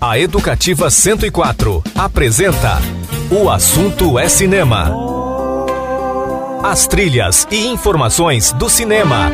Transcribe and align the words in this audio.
A 0.00 0.18
Educativa 0.18 0.88
104 0.88 1.84
apresenta 1.94 2.80
O 3.30 3.50
Assunto 3.50 4.18
é 4.18 4.30
Cinema. 4.30 4.94
As 6.62 6.86
trilhas 6.86 7.46
e 7.50 7.66
informações 7.66 8.50
do 8.54 8.70
cinema. 8.70 9.30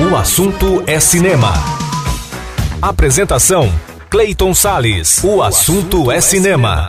O 0.00 0.16
Assunto 0.16 0.82
é 0.86 0.98
Cinema. 0.98 1.52
Apresentação: 2.80 3.70
Clayton 4.08 4.54
Sales. 4.54 5.22
O 5.22 5.42
Assunto 5.42 6.10
é 6.10 6.22
Cinema. 6.22 6.88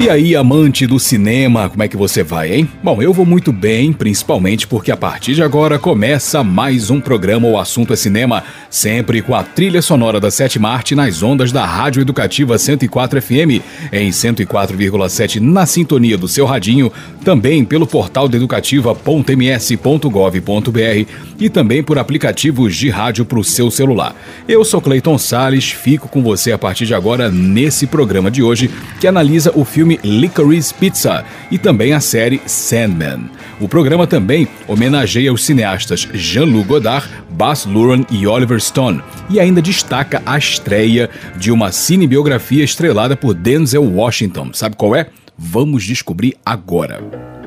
E 0.00 0.08
aí, 0.08 0.34
amante 0.34 0.86
do 0.86 0.98
cinema, 0.98 1.68
como 1.68 1.82
é 1.82 1.88
que 1.88 1.94
você 1.94 2.22
vai, 2.22 2.54
hein? 2.54 2.66
Bom, 2.82 3.02
eu 3.02 3.12
vou 3.12 3.26
muito 3.26 3.52
bem, 3.52 3.92
principalmente 3.92 4.66
porque 4.66 4.90
a 4.90 4.96
partir 4.96 5.34
de 5.34 5.42
agora 5.42 5.78
começa 5.78 6.42
mais 6.42 6.88
um 6.88 6.98
programa 6.98 7.46
O 7.46 7.58
Assunto 7.58 7.92
é 7.92 7.96
Cinema, 7.96 8.42
sempre 8.70 9.20
com 9.20 9.34
a 9.34 9.42
trilha 9.42 9.82
sonora 9.82 10.18
da 10.18 10.30
Sétima 10.30 10.70
Arte 10.70 10.94
nas 10.94 11.22
ondas 11.22 11.52
da 11.52 11.66
Rádio 11.66 12.00
Educativa 12.00 12.56
104 12.56 13.20
FM, 13.20 13.60
em 13.92 14.08
104,7 14.08 15.38
na 15.38 15.66
sintonia 15.66 16.16
do 16.16 16.26
seu 16.26 16.46
radinho, 16.46 16.90
também 17.22 17.62
pelo 17.62 17.86
portal 17.86 18.26
da 18.26 18.38
educativa.ms.gov.br 18.38 21.12
e 21.38 21.50
também 21.50 21.82
por 21.82 21.98
aplicativos 21.98 22.74
de 22.74 22.88
rádio 22.88 23.26
para 23.26 23.38
o 23.38 23.44
seu 23.44 23.70
celular. 23.70 24.16
Eu 24.48 24.64
sou 24.64 24.80
Clayton 24.80 25.18
Sales, 25.18 25.70
fico 25.70 26.08
com 26.08 26.22
você 26.22 26.52
a 26.52 26.58
partir 26.58 26.86
de 26.86 26.94
agora 26.94 27.30
nesse 27.30 27.86
programa 27.86 28.30
de 28.30 28.42
hoje 28.42 28.70
que 28.98 29.06
analisa 29.06 29.52
o 29.54 29.62
filme 29.62 29.89
filme 29.90 29.98
Licorice 30.04 30.72
Pizza 30.74 31.24
e 31.50 31.58
também 31.58 31.92
a 31.92 32.00
série 32.00 32.40
Sandman. 32.46 33.28
O 33.60 33.68
programa 33.68 34.06
também 34.06 34.46
homenageia 34.68 35.32
os 35.32 35.44
cineastas 35.44 36.08
Jean-Luc 36.12 36.68
Godard, 36.68 37.08
Baz 37.30 37.64
Luhrmann 37.64 38.06
e 38.10 38.26
Oliver 38.26 38.60
Stone 38.60 39.02
e 39.28 39.40
ainda 39.40 39.60
destaca 39.60 40.22
a 40.24 40.38
estreia 40.38 41.10
de 41.36 41.50
uma 41.50 41.72
cinebiografia 41.72 42.62
estrelada 42.62 43.16
por 43.16 43.34
Denzel 43.34 43.84
Washington. 43.84 44.50
Sabe 44.52 44.76
qual 44.76 44.94
é? 44.94 45.06
Vamos 45.36 45.84
descobrir 45.84 46.36
agora. 46.44 47.39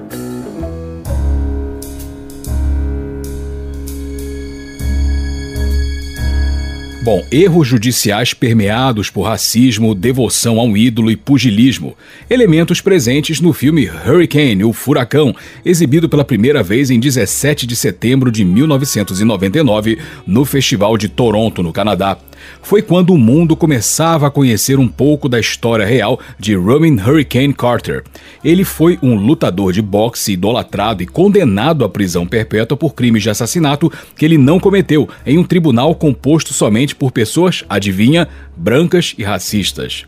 Bom, 7.03 7.21
erros 7.29 7.67
judiciais 7.67 8.33
permeados 8.33 9.09
por 9.09 9.23
racismo, 9.23 9.93
devoção 9.93 10.57
a 10.57 10.63
um 10.63 10.77
ídolo 10.77 11.11
e 11.11 11.17
pugilismo. 11.17 11.97
Elementos 12.29 12.79
presentes 12.79 13.41
no 13.41 13.51
filme 13.51 13.89
Hurricane, 13.89 14.63
o 14.63 14.71
Furacão, 14.71 15.35
exibido 15.65 16.07
pela 16.07 16.23
primeira 16.23 16.63
vez 16.63 16.89
em 16.89 17.01
17 17.01 17.67
de 17.67 17.75
setembro 17.75 18.31
de 18.31 18.45
1999 18.45 19.99
no 20.25 20.45
Festival 20.45 20.97
de 20.97 21.09
Toronto, 21.09 21.61
no 21.61 21.73
Canadá 21.73 22.17
foi 22.61 22.81
quando 22.81 23.11
o 23.11 23.17
mundo 23.17 23.55
começava 23.55 24.27
a 24.27 24.31
conhecer 24.31 24.79
um 24.79 24.87
pouco 24.87 25.27
da 25.27 25.39
história 25.39 25.85
real 25.85 26.19
de 26.39 26.55
Roman 26.55 26.95
Hurricane 27.01 27.53
Carter. 27.53 28.03
Ele 28.43 28.63
foi 28.63 28.97
um 29.01 29.15
lutador 29.15 29.71
de 29.71 29.81
boxe 29.81 30.33
idolatrado 30.33 31.03
e 31.03 31.07
condenado 31.07 31.83
à 31.83 31.89
prisão 31.89 32.25
perpétua 32.25 32.77
por 32.77 32.93
crimes 32.93 33.23
de 33.23 33.29
assassinato 33.29 33.91
que 34.15 34.25
ele 34.25 34.37
não 34.37 34.59
cometeu 34.59 35.07
em 35.25 35.37
um 35.37 35.43
tribunal 35.43 35.95
composto 35.95 36.53
somente 36.53 36.95
por 36.95 37.11
pessoas, 37.11 37.63
adivinha, 37.69 38.27
brancas 38.55 39.15
e 39.17 39.23
racistas. 39.23 40.05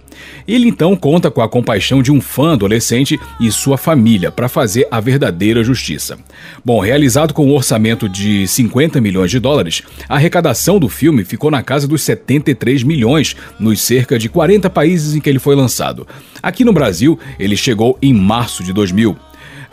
Ele 0.47 0.67
então 0.67 0.95
conta 0.95 1.30
com 1.31 1.41
a 1.41 1.50
compaixão 1.50 2.02
de 2.02 2.11
um 2.11 2.22
fã 2.22 2.53
adolescente 2.53 3.19
e 3.39 3.52
sua 3.52 3.78
família 3.78 4.31
para 4.31 4.47
fazer 4.47 4.88
a 4.89 5.00
verdadeira 5.00 5.63
justiça. 5.63 6.17
Bom, 6.63 6.80
realizado 6.80 7.33
com 7.33 7.45
um 7.45 7.53
orçamento 7.53 8.08
de 8.08 8.47
50 8.47 9.02
milhões 9.02 9.31
de 9.31 9.39
dólares, 9.39 9.83
a 10.08 10.16
arrecadação 10.16 10.80
do 10.80 10.88
filme 10.88 11.24
ficou 11.24 11.51
na 11.51 11.63
casa 11.63 11.88
dos 11.88 12.01
73 12.25 12.84
milhões 12.84 13.36
nos 13.59 13.81
cerca 13.81 14.18
de 14.18 14.28
40 14.28 14.69
países 14.69 15.16
em 15.16 15.19
que 15.19 15.30
ele 15.30 15.40
foi 15.40 15.56
lançado. 15.56 16.08
Aqui 16.41 16.66
no 16.66 16.74
Brasil, 16.74 17.19
ele 17.40 17.56
chegou 17.56 17.97
em 18.02 18.13
março 18.13 18.63
de 18.63 18.74
2000. 18.74 19.16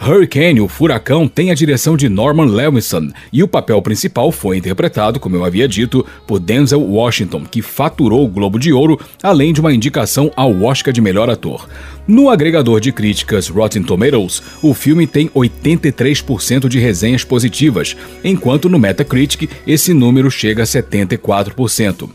Hurricane, 0.05 0.61
o 0.61 0.67
furacão, 0.67 1.29
tem 1.29 1.53
a 1.53 1.55
direção 1.55 1.97
de 1.97 2.09
Norman 2.09 2.47
Levinson 2.47 3.11
e 3.33 3.41
o 3.41 3.47
papel 3.47 3.81
principal 3.81 4.33
foi 4.33 4.57
interpretado, 4.57 5.21
como 5.21 5.37
eu 5.37 5.45
havia 5.45 5.69
dito, 5.69 6.05
por 6.27 6.41
Denzel 6.41 6.81
Washington, 6.81 7.45
que 7.45 7.63
faturou 7.63 8.25
o 8.25 8.29
Globo 8.29 8.59
de 8.59 8.73
Ouro, 8.73 8.99
além 9.23 9.53
de 9.53 9.61
uma 9.61 9.73
indicação 9.73 10.33
ao 10.35 10.61
Oscar 10.65 10.93
de 10.93 11.01
melhor 11.01 11.31
ator. 11.31 11.69
No 12.07 12.31
agregador 12.31 12.81
de 12.81 12.91
críticas 12.91 13.49
Rotten 13.49 13.85
Tomatoes, 13.85 14.43
o 14.61 14.75
filme 14.75 15.07
tem 15.07 15.29
83% 15.29 16.67
de 16.67 16.81
resenhas 16.81 17.23
positivas, 17.23 17.97
enquanto 18.25 18.69
no 18.69 18.81
Metacritic 18.81 19.49
esse 19.65 19.95
número 19.95 20.33
chega 20.33 20.65
a 20.65 20.67
74%. 20.67 22.11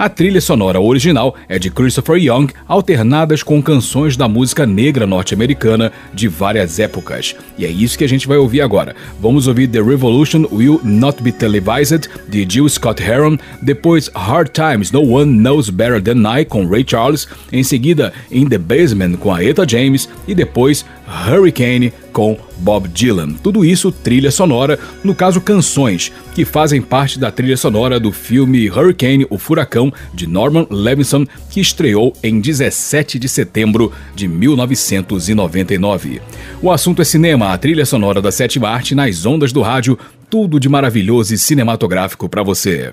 A 0.00 0.08
trilha 0.08 0.40
sonora 0.40 0.80
original 0.80 1.36
é 1.46 1.58
de 1.58 1.68
Christopher 1.68 2.16
Young, 2.16 2.46
alternadas 2.66 3.42
com 3.42 3.60
canções 3.60 4.16
da 4.16 4.26
música 4.26 4.64
negra 4.64 5.06
norte-americana 5.06 5.92
de 6.14 6.26
várias 6.26 6.78
épocas. 6.78 7.36
E 7.58 7.66
é 7.66 7.68
isso 7.68 7.98
que 7.98 8.04
a 8.04 8.08
gente 8.08 8.26
vai 8.26 8.38
ouvir 8.38 8.62
agora. 8.62 8.96
Vamos 9.20 9.46
ouvir 9.46 9.68
The 9.68 9.82
Revolution 9.82 10.46
Will 10.50 10.80
Not 10.82 11.22
Be 11.22 11.30
Televised, 11.30 12.08
de 12.26 12.46
Jill 12.48 12.70
Scott 12.70 13.02
Heron, 13.02 13.36
depois 13.60 14.10
Hard 14.14 14.52
Times 14.52 14.90
No 14.90 15.02
One 15.02 15.38
Knows 15.38 15.68
Better 15.68 16.00
Than 16.00 16.22
I, 16.34 16.46
com 16.46 16.66
Ray 16.66 16.86
Charles, 16.88 17.28
em 17.52 17.62
seguida 17.62 18.10
In 18.32 18.48
the 18.48 18.56
Basement, 18.56 19.18
com 19.18 19.34
a 19.34 19.44
Eta 19.44 19.68
James, 19.68 20.08
e 20.26 20.34
depois 20.34 20.82
Hurricane 21.28 21.92
com 22.12 22.36
Bob 22.58 22.88
Dylan. 22.88 23.34
Tudo 23.42 23.64
isso 23.64 23.90
trilha 23.90 24.30
sonora, 24.30 24.78
no 25.02 25.14
caso 25.14 25.40
canções, 25.40 26.12
que 26.34 26.44
fazem 26.44 26.82
parte 26.82 27.18
da 27.18 27.30
trilha 27.30 27.56
sonora 27.56 27.98
do 27.98 28.12
filme 28.12 28.68
Hurricane, 28.68 29.26
o 29.30 29.38
Furacão, 29.38 29.92
de 30.12 30.26
Norman 30.26 30.66
Levinson, 30.70 31.24
que 31.50 31.60
estreou 31.60 32.12
em 32.22 32.40
17 32.40 33.18
de 33.18 33.28
setembro 33.28 33.92
de 34.14 34.28
1999. 34.28 36.20
O 36.60 36.70
assunto 36.70 37.02
é 37.02 37.04
cinema, 37.04 37.52
a 37.52 37.58
trilha 37.58 37.86
sonora 37.86 38.20
da 38.20 38.30
sétima 38.30 38.68
arte 38.68 38.94
nas 38.94 39.24
ondas 39.24 39.52
do 39.52 39.62
rádio, 39.62 39.98
tudo 40.28 40.60
de 40.60 40.68
maravilhoso 40.68 41.34
e 41.34 41.38
cinematográfico 41.38 42.28
para 42.28 42.42
você. 42.42 42.92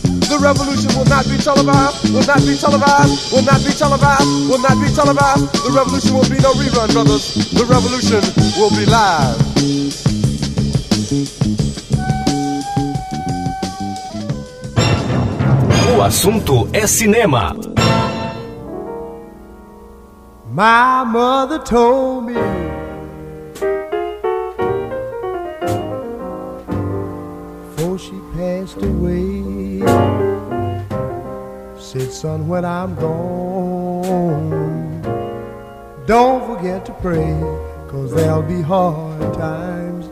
The 0.31 0.39
revolution 0.39 0.97
will 0.97 1.03
not 1.05 1.27
be 1.27 1.35
televised, 1.35 2.13
will 2.13 2.23
not 2.23 2.39
be 2.39 2.55
televised, 2.55 3.33
will 3.33 3.43
not 3.43 3.59
be 3.65 3.71
televised, 3.73 4.49
will 4.49 4.59
not 4.59 4.79
be 4.79 4.87
televised. 4.95 5.51
The 5.65 5.71
revolution 5.75 6.13
will 6.15 6.29
be 6.29 6.39
no 6.39 6.53
rerun, 6.53 6.93
brothers. 6.93 7.35
The 7.51 7.65
revolution 7.65 8.23
will 8.55 8.71
be 8.71 8.85
live. 8.85 9.35
O 15.93 16.01
assunto 16.01 16.69
é 16.71 16.87
cinema. 16.87 17.53
My 20.49 21.03
mother 21.03 21.59
told 21.59 22.27
me 22.27 22.35
before 27.75 27.99
she 27.99 28.17
passed 28.33 28.81
away. 28.81 29.40
Said, 31.91 32.13
son, 32.13 32.47
when 32.47 32.63
I'm 32.63 32.95
gone, 32.95 34.51
don't 36.05 36.47
forget 36.47 36.85
to 36.85 36.93
pray, 36.93 37.37
cause 37.89 38.13
there'll 38.13 38.41
be 38.41 38.61
hard 38.61 39.33
times. 39.33 40.05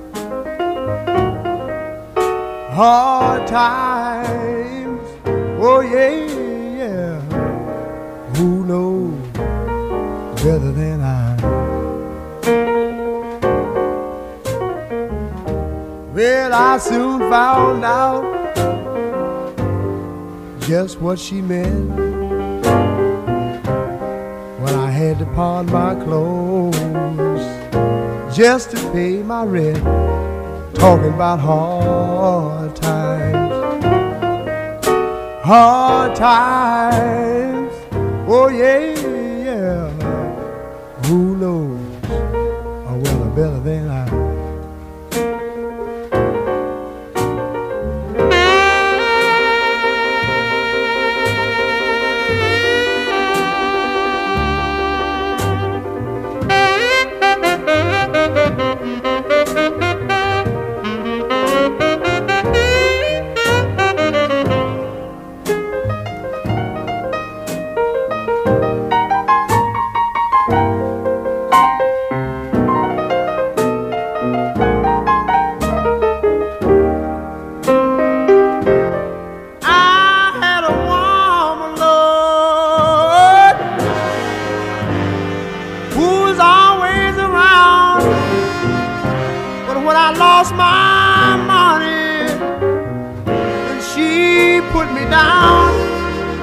Hard 2.74 3.48
times, 3.48 5.00
oh 5.62 5.80
yeah, 5.80 6.10
yeah. 6.84 7.22
Who 8.36 8.66
knows 8.66 9.14
better 10.44 10.74
than 10.74 11.00
I? 11.00 11.38
Well, 16.14 16.54
I 16.54 16.78
soon 16.78 17.20
found 17.30 17.86
out 17.86 18.39
just 20.70 21.02
what 21.02 21.18
she 21.18 21.42
meant 21.42 21.90
when 24.62 24.76
I 24.76 24.92
had 24.92 25.18
to 25.18 25.26
pawn 25.34 25.66
my 25.66 25.96
clothes 25.96 26.78
just 28.38 28.70
to 28.70 28.78
pay 28.92 29.24
my 29.24 29.46
rent. 29.46 29.84
Talking 30.76 31.16
about 31.16 31.40
hard 31.40 32.76
times, 32.76 33.52
hard 35.44 36.16
times. 36.16 37.74
Oh 38.28 38.50
yeah, 38.50 38.94
yeah. 39.50 39.90
Who 41.08 41.36
knows? 41.36 41.79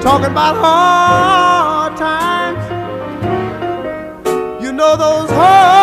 Talking 0.07 0.31
about 0.31 0.55
hard 0.55 1.97
times. 1.97 2.63
You 4.63 4.71
know 4.71 4.95
those 4.95 5.29
hard, 5.29 5.76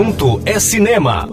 assunto 0.00 0.40
é 0.46 0.58
cinema. 0.58 1.29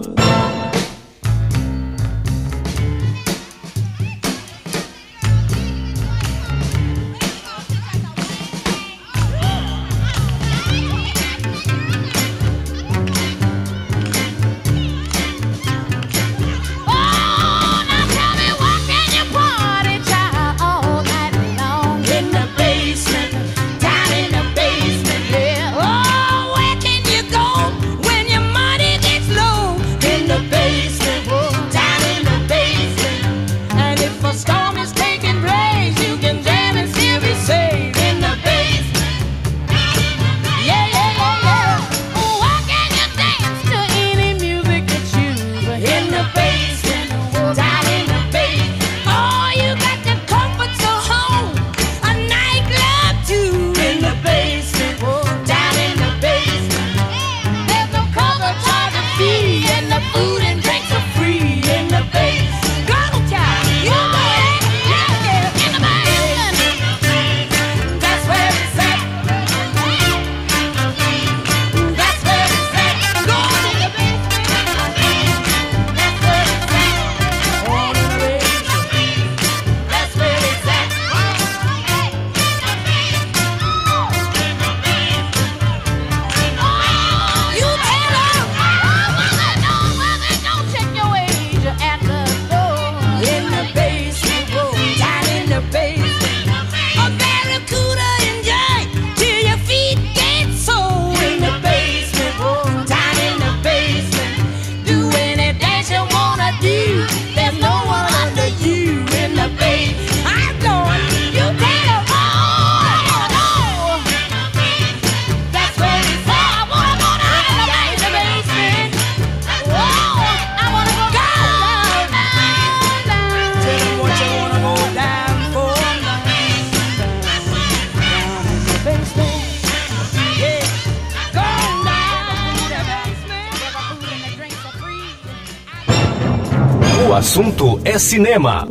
cinema. 137.98 138.66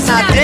Exacto. 0.00 0.39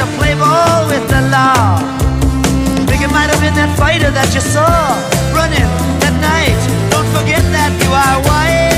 to 0.00 0.06
play 0.16 0.34
ball 0.34 0.88
with 0.88 1.04
the 1.12 1.20
law. 1.28 1.76
Think 2.88 3.02
it 3.02 3.12
might 3.12 3.28
have 3.28 3.40
been 3.44 3.54
that 3.60 3.76
fighter 3.76 4.10
that 4.10 4.32
you 4.32 4.40
saw 4.40 4.96
running 5.36 5.68
that 6.00 6.16
night. 6.24 6.60
Don't 6.88 7.10
forget 7.12 7.44
that 7.52 7.70
you 7.84 7.90
are 7.92 8.16
white. 8.24 8.70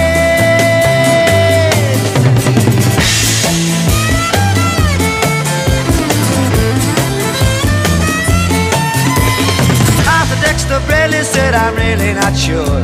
Dexter 10.43 10.81
Bradley 10.87 11.23
said, 11.23 11.55
I'm 11.55 11.77
really 11.77 12.15
not 12.15 12.37
sure. 12.37 12.81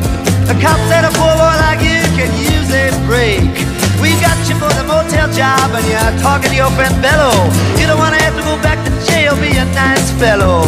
The 0.47 0.55
cop 0.63 0.79
said 0.89 1.05
a 1.05 1.11
poor 1.19 1.35
boy 1.43 1.57
like 1.67 1.83
you 1.83 2.01
can 2.15 2.31
use 2.39 2.71
a 2.71 2.87
break. 3.05 3.68
We've 4.01 4.21
got 4.21 4.39
you 4.49 4.55
for 4.55 4.71
the 4.79 4.85
motel 4.87 5.27
job 5.33 5.75
and 5.75 5.85
you're 5.91 6.23
talking 6.23 6.51
to 6.51 6.57
your 6.57 6.71
friend 6.79 6.95
Bello. 7.03 7.35
You 7.79 7.87
don't 7.87 7.99
wanna 7.99 8.21
have 8.23 8.37
to 8.37 8.43
go 8.43 8.55
back 8.63 8.79
to 8.87 8.91
jail, 9.11 9.35
be 9.37 9.51
a 9.59 9.65
nice 9.75 10.11
fellow. 10.23 10.63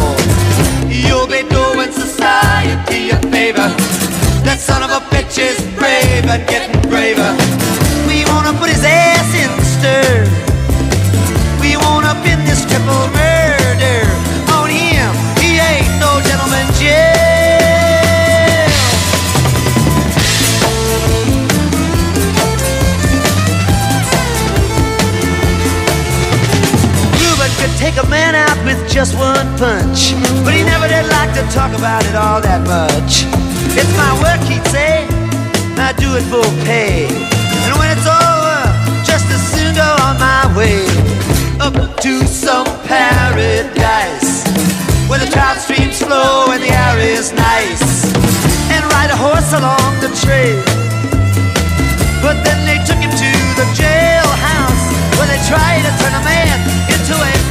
You'll 0.87 1.27
be 1.27 1.43
doing 1.47 1.91
society 1.91 3.11
a 3.11 3.17
favor. 3.31 3.71
That 4.43 4.59
son 4.59 4.83
of 4.83 4.91
a 4.91 4.99
bitch 5.07 5.39
is 5.39 5.57
brave 5.79 6.27
and 6.27 6.43
getting 6.47 6.75
braver. 6.91 7.31
We 8.07 8.25
wanna 8.27 8.51
put 8.59 8.69
his 8.69 8.83
ass 8.83 9.31
in 9.31 9.49
the 9.55 9.67
stir. 9.75 10.27
We 11.63 11.77
wanna 11.77 12.13
pin 12.23 12.43
this 12.43 12.65
triple 12.67 13.07
murder 13.15 13.99
on 14.59 14.67
him. 14.69 15.11
He 15.39 15.55
ain't 15.55 15.93
no 16.03 16.19
gentleman, 16.27 16.67
Jim. 16.75 17.10
Out 28.35 28.65
with 28.65 28.79
just 28.89 29.17
one 29.17 29.47
punch. 29.57 30.13
But 30.43 30.53
he 30.53 30.63
never 30.63 30.87
did 30.87 31.07
like 31.09 31.33
to 31.33 31.43
talk 31.53 31.71
about 31.77 32.05
it 32.05 32.15
all 32.15 32.41
that 32.41 32.61
much. 32.65 33.25
It's 33.73 33.93
my 33.97 34.13
work, 34.21 34.41
he'd 34.45 34.65
say. 34.69 35.07
I 35.77 35.93
do 35.97 36.13
it 36.15 36.25
for 36.29 36.45
pay. 36.65 37.09
And 37.09 37.73
when 37.79 37.89
it's 37.89 38.05
over, 38.05 38.59
just 39.03 39.25
as 39.33 39.41
soon 39.53 39.73
go 39.75 39.89
on 40.05 40.19
my 40.19 40.45
way. 40.55 40.85
Up 41.59 41.73
to 42.01 42.25
some 42.27 42.67
paradise. 42.85 44.45
Where 45.09 45.19
the 45.19 45.29
trout 45.31 45.57
streams 45.57 46.01
flow 46.01 46.51
and 46.53 46.61
the 46.61 46.71
air 46.71 46.97
is 46.99 47.33
nice. 47.33 48.05
And 48.69 48.81
ride 48.93 49.11
a 49.11 49.17
horse 49.17 49.51
along 49.53 49.99
the 49.99 50.11
trail. 50.21 50.61
But 52.21 52.37
then 52.45 52.59
they 52.69 52.77
took 52.85 53.01
him 53.01 53.11
to 53.11 53.31
the 53.57 53.67
jailhouse 53.73 54.85
where 55.17 55.27
they 55.27 55.41
tried 55.49 55.81
to 55.85 55.91
turn 56.01 56.13
a 56.17 56.23
man 56.23 56.57
into 56.93 57.13
a 57.17 57.50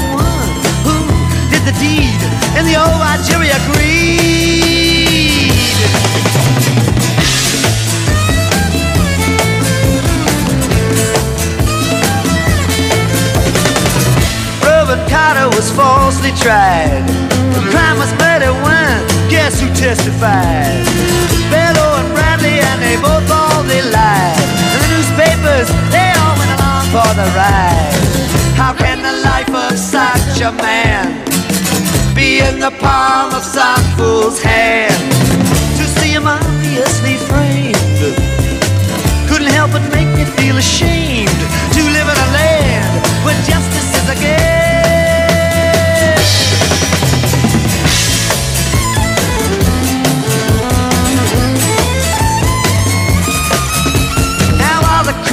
tried. 16.41 17.05
The 17.53 17.61
crime 17.69 17.97
was 18.01 18.09
murder 18.17 18.49
one. 18.65 19.01
Guess 19.29 19.61
who 19.61 19.69
testified? 19.77 20.81
Bello 21.53 22.01
and 22.01 22.09
Bradley, 22.17 22.57
and 22.57 22.81
they 22.81 22.97
both 22.97 23.29
all 23.29 23.61
they 23.63 23.81
lied. 23.85 24.41
And 24.73 24.79
the 24.81 24.89
newspapers, 24.97 25.69
they 25.93 26.09
all 26.17 26.35
went 26.41 26.51
along 26.57 26.83
for 26.89 27.09
the 27.13 27.27
ride. 27.37 27.93
How 28.57 28.73
can 28.73 29.05
the 29.05 29.15
life 29.21 29.53
of 29.53 29.77
such 29.77 30.41
a 30.41 30.51
man 30.57 31.21
be 32.17 32.41
in 32.41 32.59
the 32.59 32.73
palm 32.81 33.33
of 33.37 33.43
some 33.45 33.83
fool's 33.95 34.41
hand? 34.41 34.97
To 35.77 35.85
see 36.01 36.11
him 36.17 36.25
obviously 36.25 37.17
framed 37.29 37.77
couldn't 39.29 39.53
help 39.53 39.71
but 39.71 39.81
make 39.93 40.09
me 40.17 40.25
feel 40.25 40.57
ashamed 40.57 41.41
to 41.71 41.81
live 41.95 42.07
in 42.13 42.17
a 42.27 42.29
land 42.35 42.91
where 43.23 43.37
justice 43.45 43.89
is 43.95 44.09
a 44.09 44.19
game. 44.19 44.40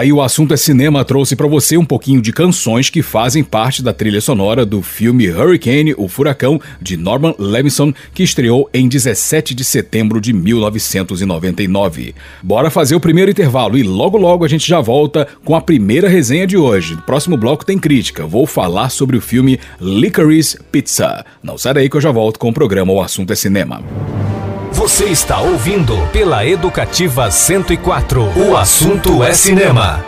Aí 0.00 0.12
o 0.12 0.22
assunto 0.22 0.54
é 0.54 0.56
cinema 0.56 1.04
trouxe 1.04 1.36
pra 1.36 1.46
você 1.46 1.76
um 1.76 1.84
pouquinho 1.84 2.22
de 2.22 2.32
canções 2.32 2.88
que 2.88 3.02
fazem 3.02 3.44
parte 3.44 3.82
da 3.82 3.92
trilha 3.92 4.20
sonora 4.20 4.64
do 4.64 4.80
filme 4.80 5.28
Hurricane, 5.28 5.94
o 5.96 6.08
Furacão, 6.08 6.58
de 6.80 6.96
Norman 6.96 7.34
Levinson, 7.38 7.92
que 8.14 8.22
estreou 8.22 8.68
em 8.72 8.88
17 8.88 9.54
de 9.54 9.62
setembro 9.62 10.18
de 10.18 10.32
1999. 10.32 12.14
Bora 12.42 12.70
fazer 12.70 12.94
o 12.94 13.00
primeiro 13.00 13.30
intervalo 13.30 13.76
e 13.76 13.82
logo 13.82 14.16
logo 14.16 14.42
a 14.42 14.48
gente 14.48 14.66
já 14.66 14.80
volta 14.80 15.28
com 15.44 15.54
a 15.54 15.60
primeira 15.60 16.08
resenha 16.08 16.46
de 16.46 16.56
hoje. 16.56 16.96
No 16.96 17.02
próximo 17.02 17.36
bloco 17.36 17.66
tem 17.66 17.78
crítica. 17.78 18.26
Vou 18.26 18.46
falar 18.46 18.88
sobre 18.88 19.18
o 19.18 19.20
filme 19.20 19.60
Licorice 19.78 20.58
Pizza. 20.72 21.26
Não 21.42 21.58
sai 21.58 21.74
daí 21.74 21.90
que 21.90 21.96
eu 21.96 22.00
já 22.00 22.10
volto 22.10 22.38
com 22.38 22.48
o 22.48 22.54
programa 22.54 22.90
O 22.90 23.02
Assunto 23.02 23.34
é 23.34 23.36
Cinema. 23.36 23.82
Você 24.72 25.06
está 25.06 25.40
ouvindo 25.40 25.96
pela 26.12 26.46
Educativa 26.46 27.30
104. 27.30 28.22
O 28.48 28.56
assunto 28.56 29.22
é 29.22 29.32
cinema. 29.32 30.04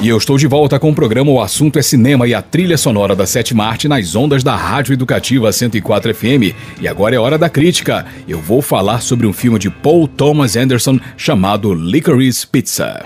E 0.00 0.08
eu 0.08 0.16
estou 0.18 0.36
de 0.36 0.46
volta 0.46 0.78
com 0.78 0.90
o 0.90 0.94
programa 0.94 1.30
O 1.30 1.40
Assunto 1.40 1.78
é 1.78 1.82
Cinema 1.82 2.26
e 2.26 2.34
a 2.34 2.42
trilha 2.42 2.76
sonora 2.76 3.16
da 3.16 3.26
Sétima 3.26 3.64
Arte 3.64 3.88
nas 3.88 4.14
ondas 4.14 4.42
da 4.42 4.54
Rádio 4.54 4.92
Educativa 4.92 5.50
104 5.50 6.14
FM. 6.14 6.54
E 6.80 6.88
agora 6.88 7.14
é 7.14 7.18
hora 7.18 7.38
da 7.38 7.48
crítica. 7.48 8.04
Eu 8.28 8.40
vou 8.40 8.60
falar 8.60 9.00
sobre 9.00 9.26
um 9.26 9.32
filme 9.32 9.58
de 9.58 9.70
Paul 9.70 10.06
Thomas 10.06 10.56
Anderson 10.56 10.98
chamado 11.16 11.72
Licorice 11.72 12.46
Pizza. 12.46 13.02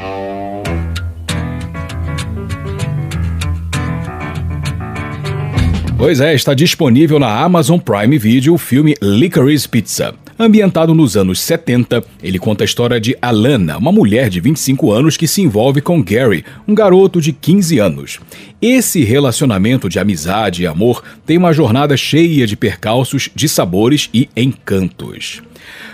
Pois 5.99 6.21
é, 6.21 6.33
está 6.33 6.55
disponível 6.55 7.19
na 7.19 7.43
Amazon 7.43 7.81
Prime 7.81 8.17
Video 8.19 8.55
o 8.55 8.59
filme 8.59 8.95
Licorice 9.03 9.69
Pizza. 9.69 10.15
Ambientado 10.39 10.95
nos 10.95 11.17
anos 11.17 11.41
70, 11.41 12.05
ele 12.23 12.39
conta 12.39 12.63
a 12.63 12.65
história 12.65 13.01
de 13.01 13.19
Alana, 13.21 13.77
uma 13.77 13.91
mulher 13.91 14.31
de 14.31 14.39
25 14.39 14.93
anos 14.93 15.17
que 15.17 15.27
se 15.27 15.43
envolve 15.43 15.81
com 15.81 16.01
Gary, 16.01 16.45
um 16.69 16.75
garoto 16.75 17.21
de 17.21 17.33
15 17.33 17.81
anos. 17.81 18.21
Esse 18.63 19.03
relacionamento 19.03 19.89
de 19.89 19.99
amizade 19.99 20.63
e 20.63 20.67
amor 20.69 21.03
tem 21.27 21.37
uma 21.37 21.53
jornada 21.53 21.97
cheia 21.97 22.47
de 22.47 22.57
percalços, 22.57 23.29
de 23.35 23.49
sabores 23.49 24.09
e 24.15 24.29
encantos. 24.37 25.43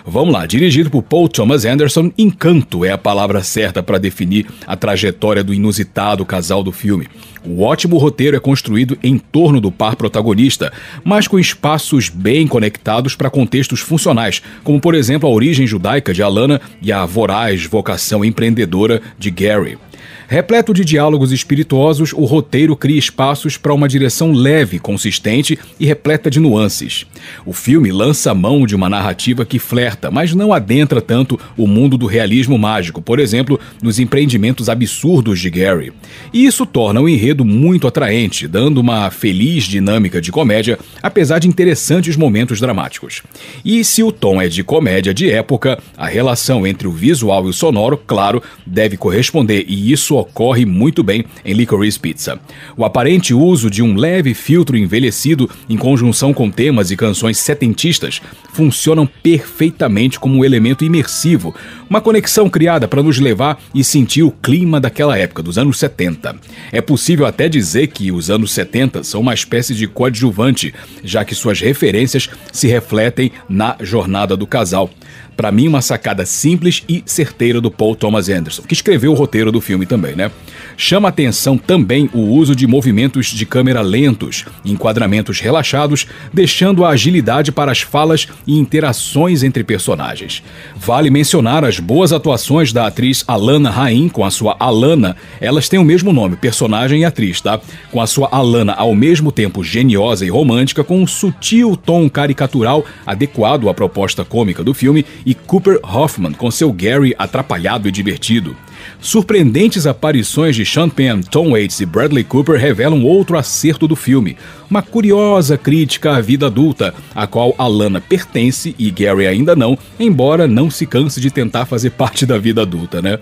Vamos 0.06 0.32
lá, 0.32 0.46
dirigido 0.46 0.90
por 0.90 1.02
Paul 1.02 1.28
Thomas 1.28 1.64
Anderson, 1.64 2.12
encanto 2.16 2.84
é 2.84 2.90
a 2.90 2.98
palavra 2.98 3.42
certa 3.42 3.82
para 3.82 3.98
definir 3.98 4.46
a 4.66 4.76
trajetória 4.76 5.42
do 5.42 5.54
inusitado 5.54 6.24
casal 6.26 6.62
do 6.62 6.72
filme. 6.72 7.08
O 7.46 7.62
ótimo 7.62 7.98
roteiro 7.98 8.36
é 8.36 8.40
construído 8.40 8.98
em 9.02 9.18
torno 9.18 9.60
do 9.60 9.70
par 9.70 9.96
protagonista, 9.96 10.72
mas 11.04 11.28
com 11.28 11.38
espaços 11.38 12.08
bem 12.08 12.46
conectados 12.46 13.14
para 13.14 13.28
contextos 13.28 13.80
funcionais, 13.80 14.42
como 14.62 14.80
por 14.80 14.94
exemplo 14.94 15.28
a 15.28 15.32
origem 15.32 15.66
judaica 15.66 16.14
de 16.14 16.22
Alana 16.22 16.60
e 16.80 16.90
a 16.90 17.04
voraz 17.04 17.66
vocação 17.66 18.24
empreendedora 18.24 19.02
de 19.18 19.30
Gary. 19.30 19.78
Repleto 20.26 20.72
de 20.72 20.84
diálogos 20.84 21.32
espirituosos, 21.32 22.12
o 22.12 22.24
roteiro 22.24 22.74
cria 22.74 22.98
espaços 22.98 23.58
para 23.58 23.74
uma 23.74 23.86
direção 23.86 24.32
leve, 24.32 24.78
consistente 24.78 25.58
e 25.78 25.84
repleta 25.84 26.30
de 26.30 26.40
nuances. 26.40 27.04
O 27.44 27.52
filme 27.52 27.92
lança 27.92 28.30
a 28.30 28.34
mão 28.34 28.66
de 28.66 28.74
uma 28.74 28.88
narrativa 28.88 29.44
que 29.44 29.58
flerta, 29.58 30.10
mas 30.10 30.34
não 30.34 30.52
adentra 30.52 31.00
tanto 31.00 31.38
o 31.56 31.66
mundo 31.66 31.98
do 31.98 32.06
realismo 32.06 32.58
mágico, 32.58 33.02
por 33.02 33.18
exemplo, 33.18 33.60
nos 33.82 33.98
empreendimentos 33.98 34.68
absurdos 34.68 35.40
de 35.40 35.50
Gary. 35.50 35.92
E 36.32 36.46
isso 36.46 36.64
torna 36.64 37.00
o 37.00 37.08
enredo 37.08 37.44
muito 37.44 37.86
atraente, 37.86 38.48
dando 38.48 38.78
uma 38.78 39.10
feliz 39.10 39.64
dinâmica 39.64 40.20
de 40.20 40.32
comédia, 40.32 40.78
apesar 41.02 41.38
de 41.38 41.48
interessantes 41.48 42.16
momentos 42.16 42.60
dramáticos. 42.60 43.22
E 43.64 43.84
se 43.84 44.02
o 44.02 44.10
tom 44.10 44.40
é 44.40 44.48
de 44.48 44.64
comédia 44.64 45.12
de 45.12 45.30
época, 45.30 45.78
a 45.96 46.06
relação 46.06 46.66
entre 46.66 46.88
o 46.88 46.92
visual 46.92 47.46
e 47.46 47.50
o 47.50 47.52
sonoro, 47.52 48.00
claro, 48.06 48.42
deve 48.66 48.96
corresponder, 48.96 49.64
e 49.68 49.92
isso 49.92 50.13
ocorre 50.14 50.64
muito 50.64 51.02
bem 51.02 51.24
em 51.44 51.52
Licorice 51.52 51.98
Pizza. 51.98 52.38
O 52.76 52.84
aparente 52.84 53.34
uso 53.34 53.70
de 53.70 53.82
um 53.82 53.96
leve 53.96 54.34
filtro 54.34 54.76
envelhecido 54.76 55.50
em 55.68 55.76
conjunção 55.76 56.32
com 56.32 56.50
temas 56.50 56.90
e 56.90 56.96
canções 56.96 57.38
setentistas 57.38 58.20
funcionam 58.52 59.06
perfeitamente 59.06 60.18
como 60.18 60.38
um 60.38 60.44
elemento 60.44 60.84
imersivo, 60.84 61.54
uma 61.88 62.00
conexão 62.00 62.48
criada 62.48 62.86
para 62.86 63.02
nos 63.02 63.18
levar 63.18 63.60
e 63.74 63.82
sentir 63.82 64.22
o 64.22 64.30
clima 64.30 64.80
daquela 64.80 65.18
época, 65.18 65.42
dos 65.42 65.58
anos 65.58 65.78
70. 65.78 66.36
É 66.72 66.80
possível 66.80 67.26
até 67.26 67.48
dizer 67.48 67.88
que 67.88 68.10
os 68.12 68.30
anos 68.30 68.52
70 68.52 69.02
são 69.04 69.20
uma 69.20 69.34
espécie 69.34 69.74
de 69.74 69.86
coadjuvante, 69.86 70.74
já 71.02 71.24
que 71.24 71.34
suas 71.34 71.60
referências 71.60 72.28
se 72.52 72.68
refletem 72.68 73.32
na 73.48 73.76
jornada 73.80 74.36
do 74.36 74.46
casal. 74.46 74.90
Para 75.36 75.50
mim, 75.50 75.68
uma 75.68 75.82
sacada 75.82 76.24
simples 76.24 76.82
e 76.88 77.02
certeira 77.06 77.60
do 77.60 77.70
Paul 77.70 77.94
Thomas 77.94 78.28
Anderson, 78.28 78.62
que 78.62 78.74
escreveu 78.74 79.12
o 79.12 79.14
roteiro 79.14 79.50
do 79.50 79.60
filme 79.60 79.86
também, 79.86 80.14
né? 80.14 80.30
Chama 80.76 81.08
atenção 81.08 81.56
também 81.56 82.10
o 82.12 82.20
uso 82.20 82.54
de 82.54 82.66
movimentos 82.66 83.26
de 83.26 83.46
câmera 83.46 83.80
lentos, 83.80 84.44
enquadramentos 84.64 85.40
relaxados, 85.40 86.06
deixando 86.32 86.84
a 86.84 86.90
agilidade 86.90 87.52
para 87.52 87.70
as 87.70 87.80
falas 87.80 88.28
e 88.46 88.58
interações 88.58 89.42
entre 89.42 89.62
personagens. 89.62 90.42
Vale 90.76 91.10
mencionar 91.10 91.64
as 91.64 91.78
boas 91.78 92.12
atuações 92.12 92.72
da 92.72 92.86
atriz 92.86 93.24
Alana 93.26 93.70
Rain 93.70 94.08
com 94.08 94.24
a 94.24 94.30
sua 94.30 94.56
Alana. 94.58 95.16
Elas 95.40 95.68
têm 95.68 95.78
o 95.78 95.84
mesmo 95.84 96.12
nome, 96.12 96.36
personagem 96.36 97.02
e 97.02 97.04
atriz, 97.04 97.40
tá? 97.40 97.60
Com 97.90 98.00
a 98.00 98.06
sua 98.06 98.28
Alana 98.30 98.72
ao 98.72 98.94
mesmo 98.94 99.30
tempo 99.30 99.62
geniosa 99.62 100.24
e 100.24 100.30
romântica, 100.30 100.82
com 100.82 101.00
um 101.00 101.06
sutil 101.06 101.76
tom 101.76 102.08
caricatural 102.08 102.84
adequado 103.06 103.68
à 103.68 103.74
proposta 103.74 104.24
cômica 104.24 104.64
do 104.64 104.74
filme, 104.74 105.04
e 105.24 105.34
Cooper 105.34 105.78
Hoffman 105.82 106.32
com 106.32 106.50
seu 106.50 106.72
Gary 106.72 107.14
atrapalhado 107.18 107.88
e 107.88 107.92
divertido. 107.92 108.56
Surpreendentes 109.00 109.86
aparições 109.86 110.56
de 110.56 110.64
Sean 110.64 110.88
Penn, 110.88 111.20
Tom 111.22 111.50
Waits 111.50 111.80
e 111.80 111.86
Bradley 111.86 112.24
Cooper 112.24 112.58
revelam 112.58 113.04
outro 113.04 113.36
acerto 113.36 113.86
do 113.86 113.94
filme, 113.94 114.36
uma 114.68 114.82
curiosa 114.82 115.56
crítica 115.56 116.16
à 116.16 116.20
vida 116.20 116.46
adulta, 116.46 116.94
a 117.14 117.26
qual 117.26 117.54
Alana 117.58 118.00
pertence 118.00 118.74
e 118.78 118.90
Gary 118.90 119.26
ainda 119.26 119.54
não, 119.54 119.78
embora 120.00 120.48
não 120.48 120.70
se 120.70 120.86
canse 120.86 121.20
de 121.20 121.30
tentar 121.30 121.66
fazer 121.66 121.90
parte 121.90 122.26
da 122.26 122.38
vida 122.38 122.62
adulta, 122.62 123.00
né? 123.00 123.18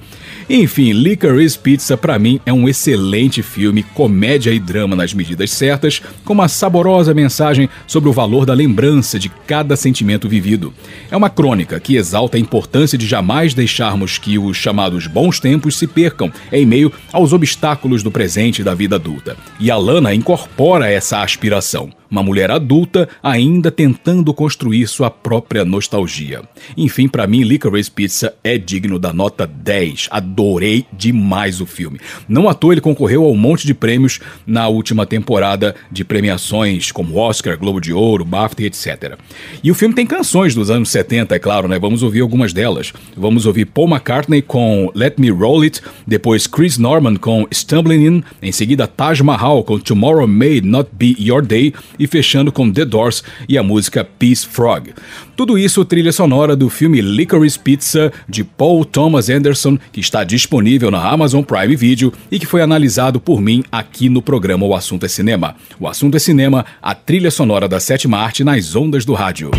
Enfim, 0.49 0.93
Licorice 0.93 1.59
Pizza 1.59 1.97
para 1.97 2.19
mim 2.19 2.41
é 2.47 2.53
um 2.53 2.69
excelente 2.69 3.43
filme, 3.43 3.83
comédia 3.83 4.51
e 4.51 4.59
drama 4.59 4.97
nas 4.97 5.13
medidas 5.13 5.51
certas, 5.51 6.01
com 6.25 6.33
uma 6.33 6.49
saborosa 6.49 7.13
mensagem 7.13 7.69
sobre 7.87 8.09
o 8.09 8.13
valor 8.13 8.47
da 8.47 8.55
lembrança 8.55 9.19
de 9.19 9.29
cada 9.47 9.77
sentimento 9.77 10.29
vivido. 10.29 10.73
É 11.11 11.17
uma 11.17 11.31
crônica 11.31 11.79
que 11.81 11.97
exalta 11.97 12.37
a 12.37 12.41
importância 12.41 12.97
de 12.97 13.07
jamais 13.07 13.53
deixarmos 13.53 14.17
que 14.17 14.39
os 14.39 14.57
chamados 14.57 15.07
bons 15.07 15.39
tempos 15.39 15.52
se 15.71 15.87
percam 15.87 16.33
em 16.51 16.65
meio 16.67 16.93
aos 17.13 17.33
obstáculos 17.33 18.03
do 18.03 18.11
presente 18.11 18.61
e 18.61 18.65
da 18.65 18.75
vida 18.75 18.97
adulta. 18.97 19.37
E 19.59 19.71
Alana 19.71 20.15
incorpora 20.15 20.91
essa 20.91 21.23
aspiração 21.23 21.91
uma 22.13 22.23
mulher 22.23 22.51
adulta 22.51 23.09
ainda 23.23 23.71
tentando 23.71 24.35
construir 24.35 24.87
sua 24.87 25.11
própria 25.11 25.65
nostalgia. 25.65 26.43
Enfim, 26.77 27.09
para 27.09 27.27
mim, 27.27 27.43
Licorice 27.43 27.91
Pizza 27.91 28.35
é 28.45 28.59
digno 28.59 28.99
da 28.99 29.15
nota 29.15 29.47
10. 29.47 30.09
Adorei 30.11 30.85
demais 30.93 31.63
o 31.63 31.67
filme. 31.67 31.99
Não 32.29 32.51
à 32.51 32.55
toa 32.55 32.75
ele 32.75 32.83
concorreu 32.83 33.25
a 33.25 33.29
um 33.29 33.37
monte 33.37 33.67
de 33.67 33.73
prêmios 33.73 34.21
na 34.47 34.69
última 34.69 35.07
temporada 35.07 35.75
de 35.91 36.05
premiações 36.05 36.93
como 36.93 37.17
Oscar, 37.17 37.59
Globo 37.59 37.81
de 37.81 37.95
Ouro, 37.95 38.27
BAFTA, 38.27 38.65
etc. 38.65 39.17
E 39.65 39.71
o 39.71 39.75
filme 39.75 39.95
tem 39.95 40.07
canções 40.07 40.55
dos 40.55 40.71
anos 40.71 40.91
70, 40.91 41.35
é 41.35 41.39
claro, 41.39 41.67
né? 41.67 41.79
Vamos 41.79 42.03
ouvir 42.03 42.21
algumas 42.21 42.53
delas. 42.53 42.93
Vamos 43.17 43.47
ouvir 43.47 43.65
Paul 43.65 43.89
McCartney 43.89 44.43
com 44.43 44.93
Let 44.95 45.15
Me 45.17 45.31
Roll 45.31 45.63
It, 45.63 45.81
depois 46.07 46.47
Chris 46.47 46.77
Norman 46.77 47.17
com 47.17 47.47
Stumbling 47.51 48.07
In, 48.07 48.23
em 48.43 48.53
seguida 48.53 48.87
Taj 48.87 49.23
Mahal 49.23 49.65
com 49.65 49.79
Tomorrow 49.79 50.29
May 50.29 50.61
Not 50.61 50.91
Be 50.93 51.17
Your 51.19 51.41
Day 51.41 51.73
e 52.03 52.07
fechando 52.09 52.51
com 52.51 52.69
The 52.69 52.85
Doors 52.85 53.23
e 53.49 53.57
a 53.57 53.63
música 53.63 54.05
Peace 54.05 54.45
Frog. 54.45 54.93
Tudo 55.37 55.57
isso 55.57 55.85
trilha 55.85 56.11
sonora 56.11 56.57
do 56.57 56.69
filme 56.69 57.01
Licorice 57.01 57.57
Pizza 57.57 58.13
de 58.29 58.43
Paul 58.43 58.85
Thomas 58.85 59.31
Anderson, 59.31 59.79
que 59.93 60.01
está 60.01 60.25
disponível 60.25 60.91
na 60.91 61.01
Amazon 61.09 61.45
Prime 61.45 61.77
Video 61.77 62.13
e 62.29 62.41
que 62.41 62.47
foi 62.47 62.61
analisado 62.61 63.21
por 63.21 63.41
mim 63.41 63.63
aqui 63.71 64.09
no 64.09 64.21
programa 64.21 64.67
O 64.67 64.75
Assunto 64.75 65.07
é 65.07 65.09
Cinema. 65.09 65.55
O 65.79 65.87
Assunto 65.87 66.17
é 66.17 66.19
Cinema, 66.19 66.67
a 66.83 66.93
trilha 66.93 67.31
sonora 67.31 67.69
da 67.69 67.79
sétima 67.79 68.19
arte 68.19 68.43
nas 68.43 68.75
ondas 68.75 69.05
do 69.05 69.15
rádio. 69.15 69.53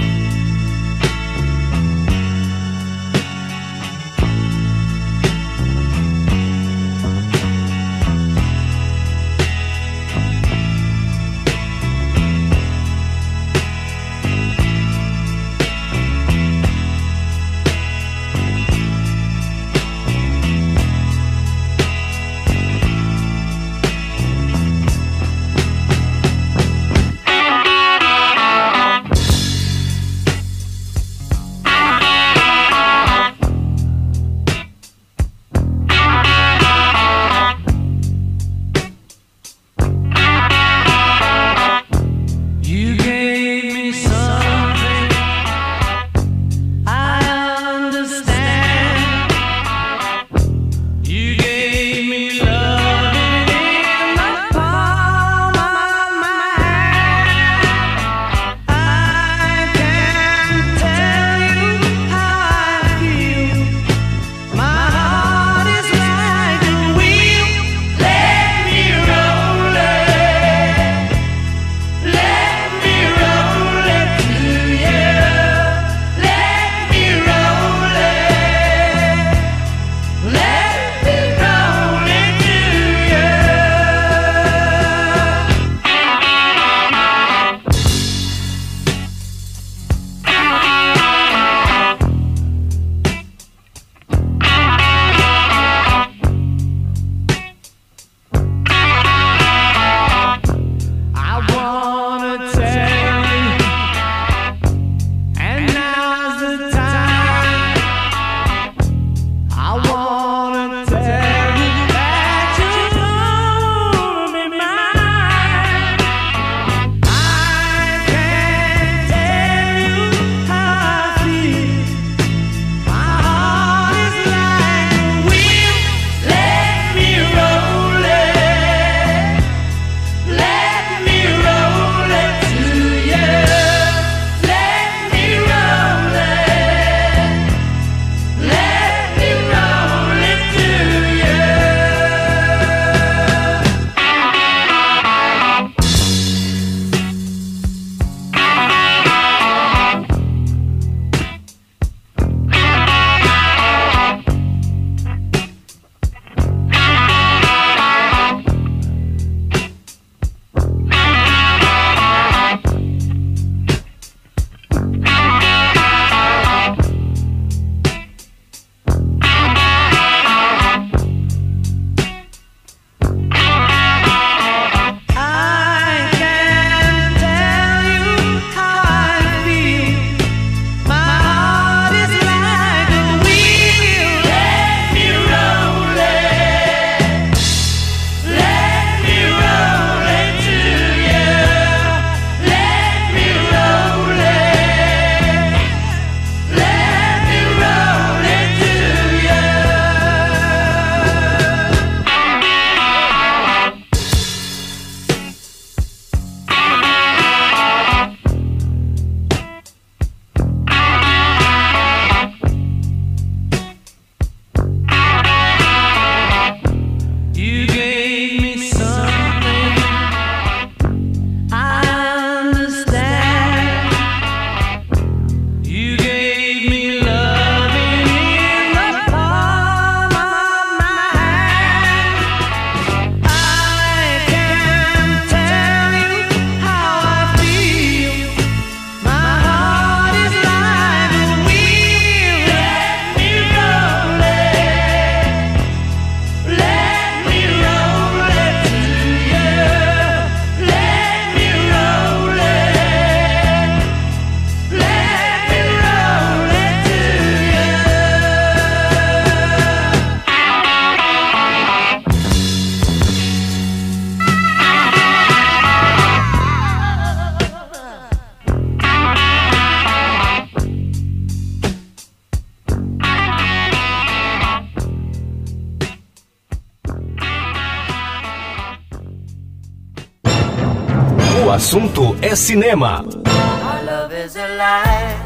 Assunto 281.64 282.14
é 282.22 282.36
cinema. 282.36 283.06
Our 283.06 283.86
love 283.86 284.14
is 284.26 284.36
alive. 284.36 285.23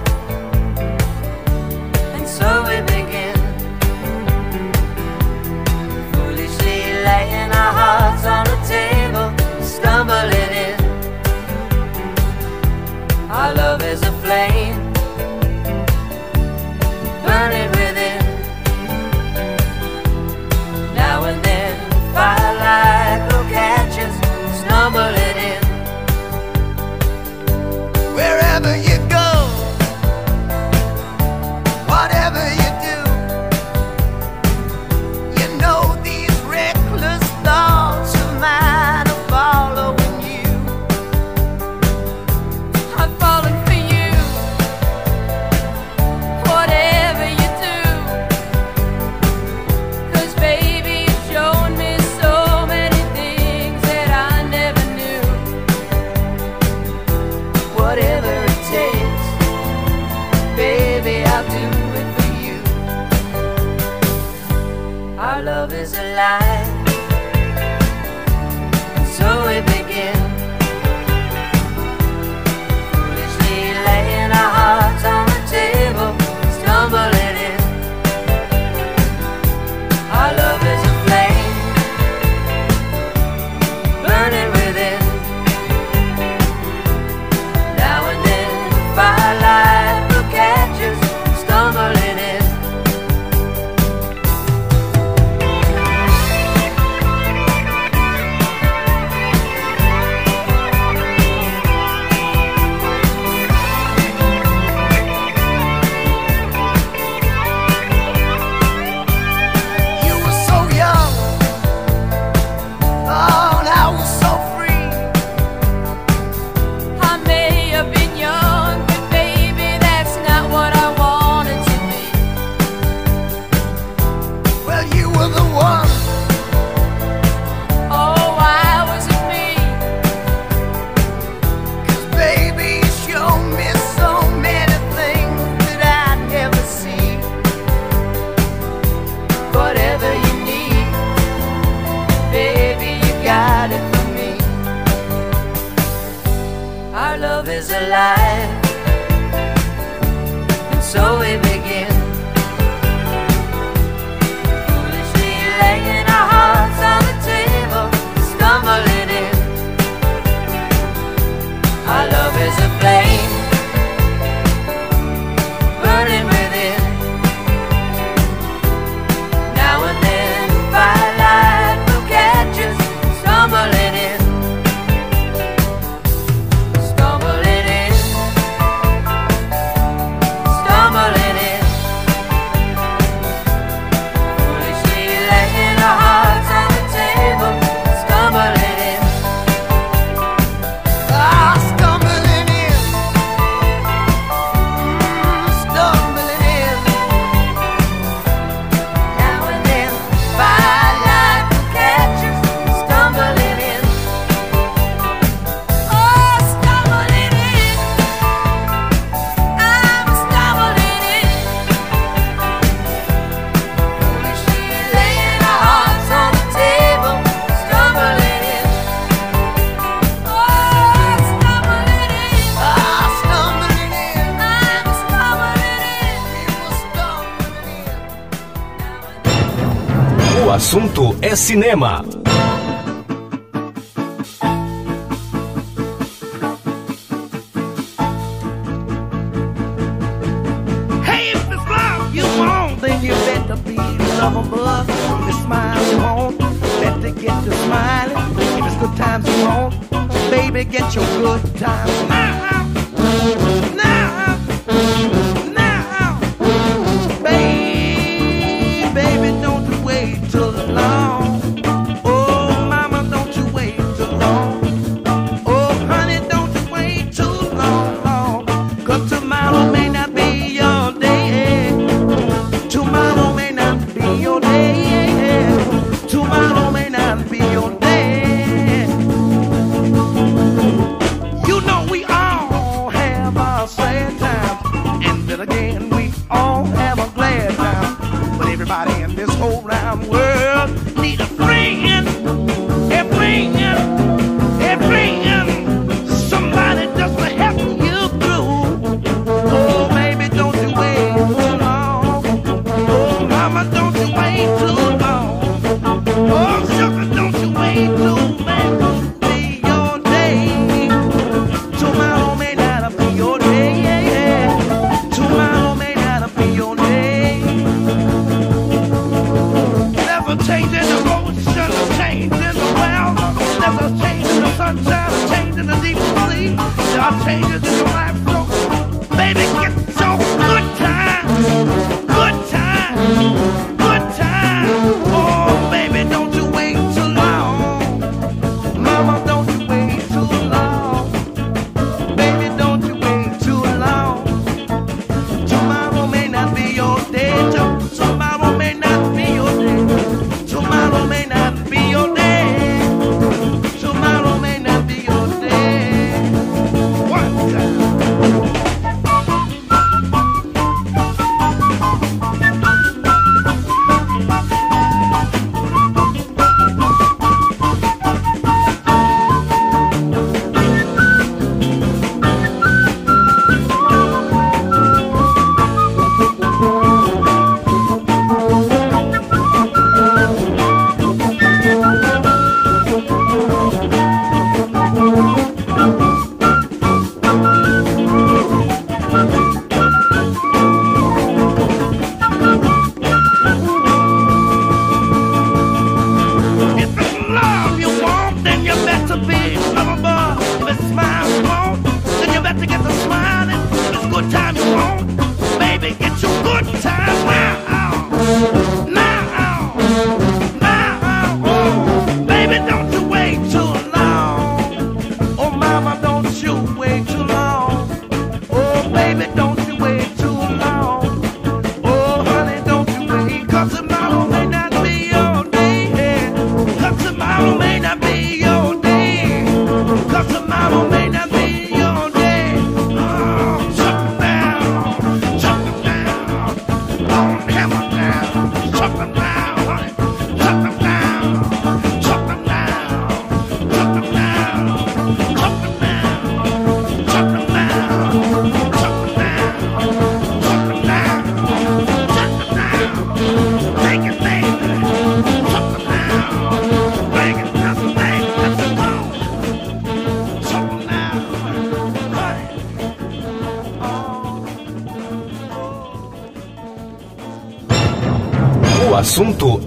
Cinema. 231.38 232.04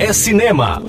É 0.00 0.14
cinema. 0.14 0.82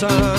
Sun 0.00 0.29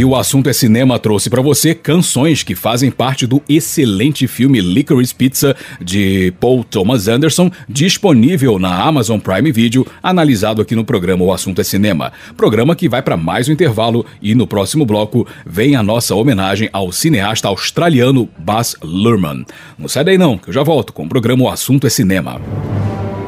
aí 0.00 0.04
o 0.04 0.16
assunto 0.16 0.48
é 0.48 0.52
cinema 0.52 0.98
trouxe 0.98 1.28
pra 1.28 1.42
você 1.42 1.74
canções 1.74 2.42
que 2.42 2.54
fazem 2.54 2.90
parte 2.90 3.26
do 3.26 3.42
excelente 3.46 4.26
filme 4.26 4.58
Licorice 4.60 5.14
Pizza 5.14 5.54
de 5.78 6.32
Paul 6.40 6.64
Thomas 6.64 7.06
Anderson, 7.06 7.50
disponível 7.68 8.58
na 8.58 8.82
Amazon 8.82 9.18
Prime 9.18 9.52
Video, 9.52 9.86
analisado 10.02 10.62
aqui 10.62 10.74
no 10.74 10.86
programa 10.86 11.24
O 11.24 11.32
Assunto 11.32 11.60
é 11.60 11.64
Cinema. 11.64 12.12
Programa 12.34 12.74
que 12.74 12.88
vai 12.88 13.02
pra 13.02 13.16
mais 13.16 13.48
um 13.48 13.52
intervalo 13.52 14.06
e 14.22 14.34
no 14.34 14.46
próximo 14.46 14.86
bloco 14.86 15.26
vem 15.44 15.76
a 15.76 15.82
nossa 15.82 16.14
homenagem 16.14 16.70
ao 16.72 16.90
cineasta 16.90 17.48
australiano 17.48 18.26
Baz 18.38 18.74
Luhrmann. 18.82 19.44
Não 19.78 19.86
sai 19.86 20.04
daí 20.04 20.16
não, 20.16 20.38
que 20.38 20.48
eu 20.48 20.54
já 20.54 20.62
volto 20.62 20.94
com 20.94 21.04
o 21.04 21.08
programa 21.08 21.44
O 21.44 21.48
Assunto 21.50 21.86
é 21.86 21.90
Cinema. 21.90 22.40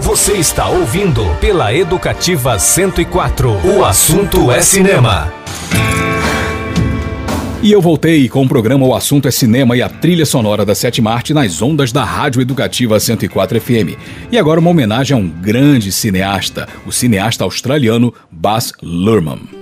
Você 0.00 0.32
está 0.32 0.68
ouvindo 0.68 1.22
pela 1.38 1.72
Educativa 1.74 2.58
104. 2.58 3.50
O 3.76 3.84
assunto 3.84 4.50
é 4.50 4.60
cinema. 4.60 5.32
E 7.62 7.70
eu 7.70 7.80
voltei 7.80 8.28
com 8.28 8.42
o 8.42 8.48
programa 8.48 8.84
O 8.84 8.92
Assunto 8.92 9.28
é 9.28 9.30
Cinema 9.30 9.76
e 9.76 9.82
a 9.82 9.88
trilha 9.88 10.26
sonora 10.26 10.64
da 10.64 10.74
Sete 10.74 11.00
Marte 11.00 11.32
nas 11.32 11.62
ondas 11.62 11.92
da 11.92 12.02
Rádio 12.02 12.42
Educativa 12.42 12.98
104 12.98 13.60
FM. 13.60 13.96
E 14.32 14.36
agora 14.36 14.58
uma 14.58 14.70
homenagem 14.70 15.16
a 15.16 15.20
um 15.20 15.28
grande 15.28 15.92
cineasta, 15.92 16.68
o 16.84 16.90
cineasta 16.90 17.44
australiano 17.44 18.12
Baz 18.32 18.72
Luhrmann. 18.82 19.61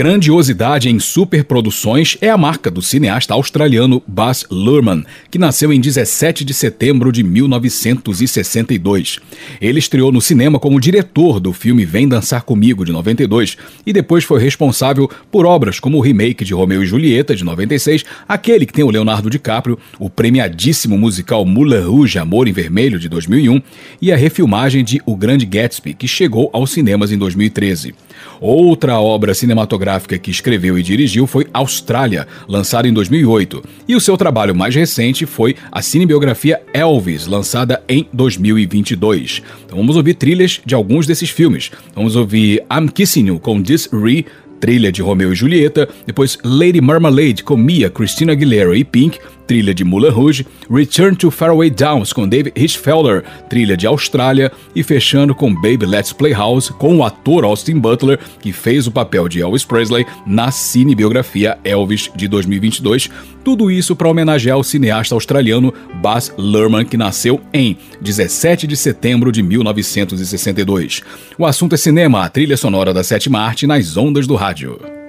Grandiosidade 0.00 0.88
em 0.88 0.98
superproduções 0.98 2.16
é 2.22 2.30
a 2.30 2.38
marca 2.38 2.70
do 2.70 2.80
cineasta 2.80 3.34
australiano 3.34 4.02
Baz 4.06 4.46
Luhrmann, 4.50 5.04
que 5.30 5.36
nasceu 5.38 5.70
em 5.74 5.78
17 5.78 6.42
de 6.42 6.54
setembro 6.54 7.12
de 7.12 7.22
1962. 7.22 9.18
Ele 9.60 9.78
estreou 9.78 10.10
no 10.10 10.22
cinema 10.22 10.58
como 10.58 10.80
diretor 10.80 11.38
do 11.38 11.52
filme 11.52 11.84
Vem 11.84 12.08
Dançar 12.08 12.44
Comigo, 12.44 12.82
de 12.82 12.92
92, 12.92 13.58
e 13.84 13.92
depois 13.92 14.24
foi 14.24 14.40
responsável 14.40 15.06
por 15.30 15.44
obras 15.44 15.78
como 15.78 15.98
o 15.98 16.00
remake 16.00 16.46
de 16.46 16.54
Romeu 16.54 16.82
e 16.82 16.86
Julieta, 16.86 17.36
de 17.36 17.44
96, 17.44 18.02
aquele 18.26 18.64
que 18.64 18.72
tem 18.72 18.82
o 18.82 18.90
Leonardo 18.90 19.28
DiCaprio, 19.28 19.78
o 19.98 20.08
premiadíssimo 20.08 20.96
musical 20.96 21.44
Moulin 21.44 21.84
Rouge 21.84 22.18
Amor 22.18 22.48
em 22.48 22.52
Vermelho, 22.52 22.98
de 22.98 23.06
2001, 23.06 23.60
e 24.00 24.10
a 24.10 24.16
refilmagem 24.16 24.82
de 24.82 25.02
O 25.04 25.14
Grande 25.14 25.44
Gatsby, 25.44 25.92
que 25.92 26.08
chegou 26.08 26.48
aos 26.54 26.70
cinemas 26.70 27.12
em 27.12 27.18
2013. 27.18 27.94
Outra 28.40 29.00
obra 29.00 29.34
cinematográfica 29.34 30.18
que 30.18 30.30
escreveu 30.30 30.78
e 30.78 30.82
dirigiu 30.82 31.26
foi 31.26 31.46
Austrália, 31.52 32.26
lançada 32.48 32.88
em 32.88 32.92
2008, 32.92 33.62
e 33.86 33.94
o 33.94 34.00
seu 34.00 34.16
trabalho 34.16 34.54
mais 34.54 34.74
recente 34.74 35.26
foi 35.26 35.56
a 35.70 35.82
cinebiografia 35.82 36.62
Elvis, 36.72 37.26
lançada 37.26 37.82
em 37.88 38.06
2022. 38.12 39.42
Então 39.66 39.78
vamos 39.78 39.96
ouvir 39.96 40.14
trilhas 40.14 40.60
de 40.64 40.74
alguns 40.74 41.06
desses 41.06 41.30
filmes. 41.30 41.70
Vamos 41.94 42.16
ouvir 42.16 42.62
I'm 42.72 42.88
Kissing 42.88 43.26
You 43.26 43.38
com 43.38 43.62
This 43.62 43.88
Ree, 43.92 44.26
trilha 44.60 44.92
de 44.92 45.00
Romeo 45.00 45.32
e 45.32 45.34
Julieta, 45.34 45.88
depois 46.06 46.38
Lady 46.44 46.80
Marmalade 46.80 47.42
com 47.42 47.56
Mia, 47.56 47.88
Christina 47.88 48.32
Aguilera 48.32 48.76
e 48.76 48.84
Pink, 48.84 49.18
trilha 49.50 49.74
de 49.74 49.82
Moulin 49.82 50.10
Rouge, 50.10 50.46
Return 50.70 51.16
to 51.16 51.28
Faraway 51.28 51.70
Downs 51.70 52.12
com 52.12 52.28
David 52.28 52.52
Hirschfelder, 52.54 53.24
trilha 53.48 53.76
de 53.76 53.84
Austrália, 53.84 54.52
e 54.76 54.84
fechando 54.84 55.34
com 55.34 55.52
Baby 55.52 55.86
Let's 55.86 56.12
Play 56.12 56.32
House 56.32 56.70
com 56.70 56.98
o 56.98 57.04
ator 57.04 57.42
Austin 57.42 57.80
Butler, 57.80 58.20
que 58.40 58.52
fez 58.52 58.86
o 58.86 58.92
papel 58.92 59.28
de 59.28 59.40
Elvis 59.40 59.64
Presley 59.64 60.06
na 60.24 60.52
cinebiografia 60.52 61.58
Elvis 61.64 62.12
de 62.14 62.28
2022. 62.28 63.10
Tudo 63.42 63.72
isso 63.72 63.96
para 63.96 64.08
homenagear 64.08 64.56
o 64.56 64.62
cineasta 64.62 65.16
australiano 65.16 65.74
Baz 66.00 66.32
Luhrmann, 66.38 66.84
que 66.84 66.96
nasceu 66.96 67.40
em 67.52 67.76
17 68.00 68.68
de 68.68 68.76
setembro 68.76 69.32
de 69.32 69.42
1962. 69.42 71.02
O 71.36 71.44
assunto 71.44 71.74
é 71.74 71.76
cinema, 71.76 72.24
a 72.24 72.28
trilha 72.28 72.56
sonora 72.56 72.94
da 72.94 73.02
sétima 73.02 73.40
arte 73.40 73.66
nas 73.66 73.96
ondas 73.96 74.28
do 74.28 74.36
rádio. 74.36 74.99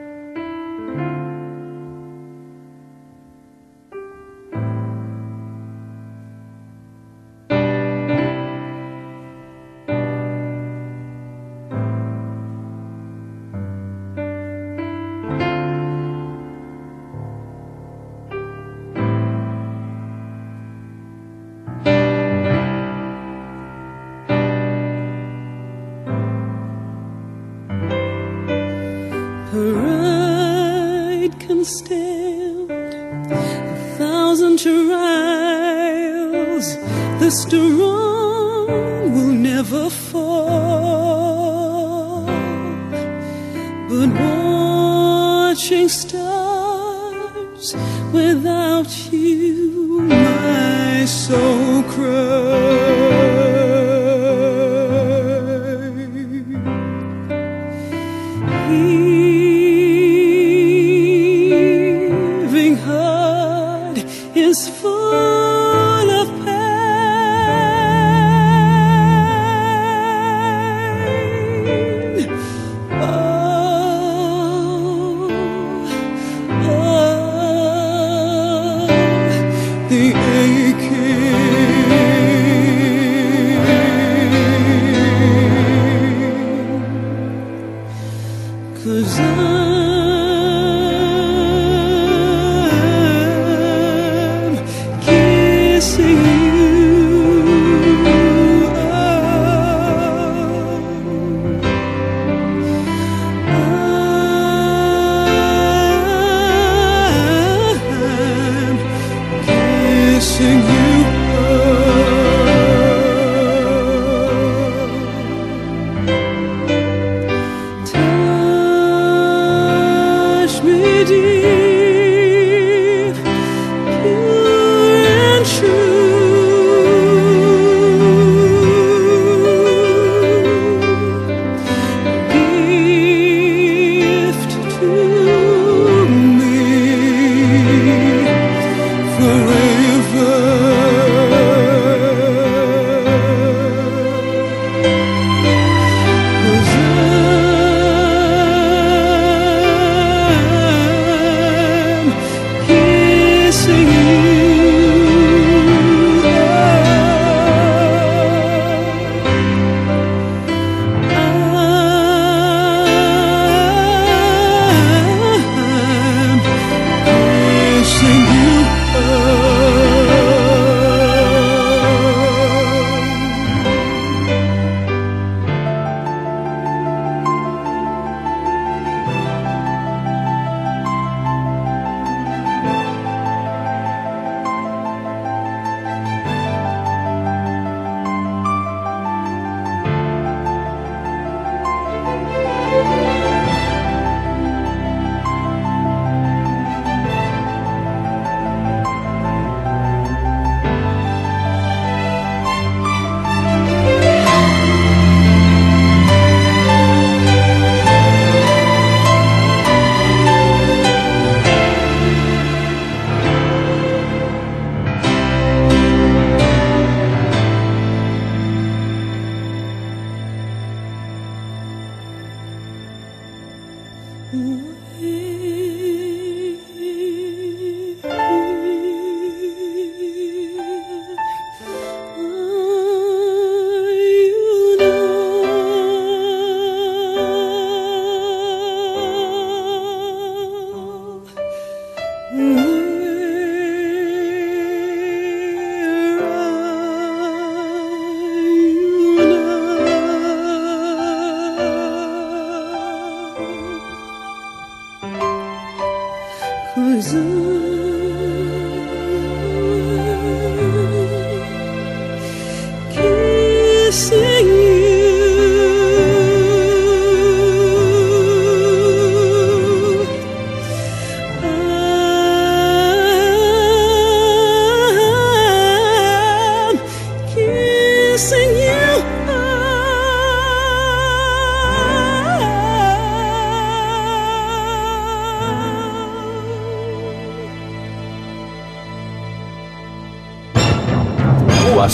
crown. 51.79 52.70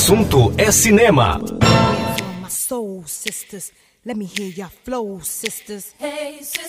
assunto 0.08 0.54
é 0.58 0.72
cinema. 0.72 1.38
Sisters, 3.06 3.74
hear 4.24 4.54
your 4.58 4.72
flow, 4.86 5.20
sisters. 5.22 5.94
Hey, 6.00 6.42
sisters. 6.42 6.67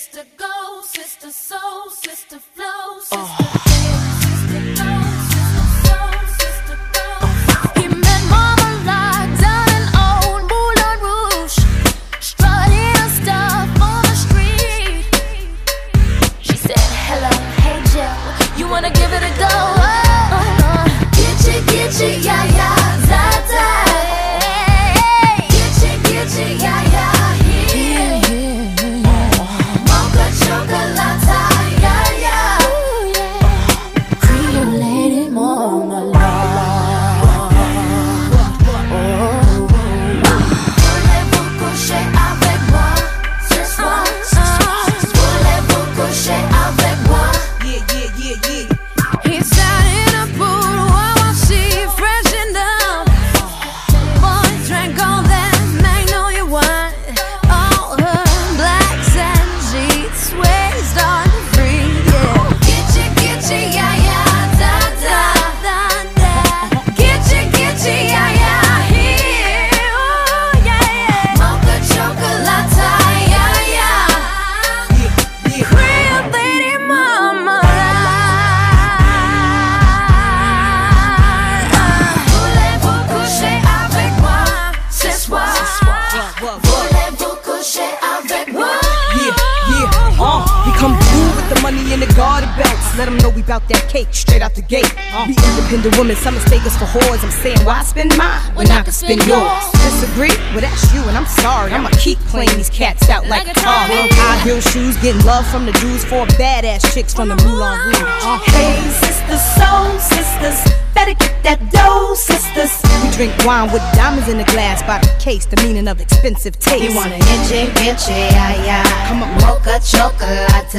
From 105.50 105.64
the 105.66 105.72
dudes, 105.72 106.04
four 106.04 106.26
badass 106.36 106.92
chicks 106.92 107.14
from 107.14 107.28
the 107.28 107.36
Moulin 107.36 107.78
Rouge. 107.86 107.98
Uh, 108.22 108.38
Hey, 108.52 108.76
sisters, 109.00 109.42
soul 109.56 109.98
sisters, 109.98 110.58
better 110.94 111.14
get 111.14 111.42
that 111.42 111.58
dough, 111.72 112.14
sisters. 112.14 112.72
We 113.02 113.10
drink 113.16 113.32
wine 113.46 113.72
with 113.72 113.82
diamonds 113.94 114.28
in 114.28 114.38
the 114.38 114.44
glass 114.44 114.82
by 114.82 114.98
the 114.98 115.08
case, 115.18 115.46
the 115.46 115.56
meaning 115.62 115.88
of 115.88 116.00
expensive 116.00 116.58
taste. 116.58 116.84
You 116.84 116.94
want 116.94 117.12
an 117.12 117.20
inche, 117.20 117.68
inche, 117.80 118.10
ay, 118.36 118.60
ay. 118.68 119.08
Come 119.08 119.22
on. 119.22 119.30
Mocha 119.40 119.80
chocolate. 119.80 120.74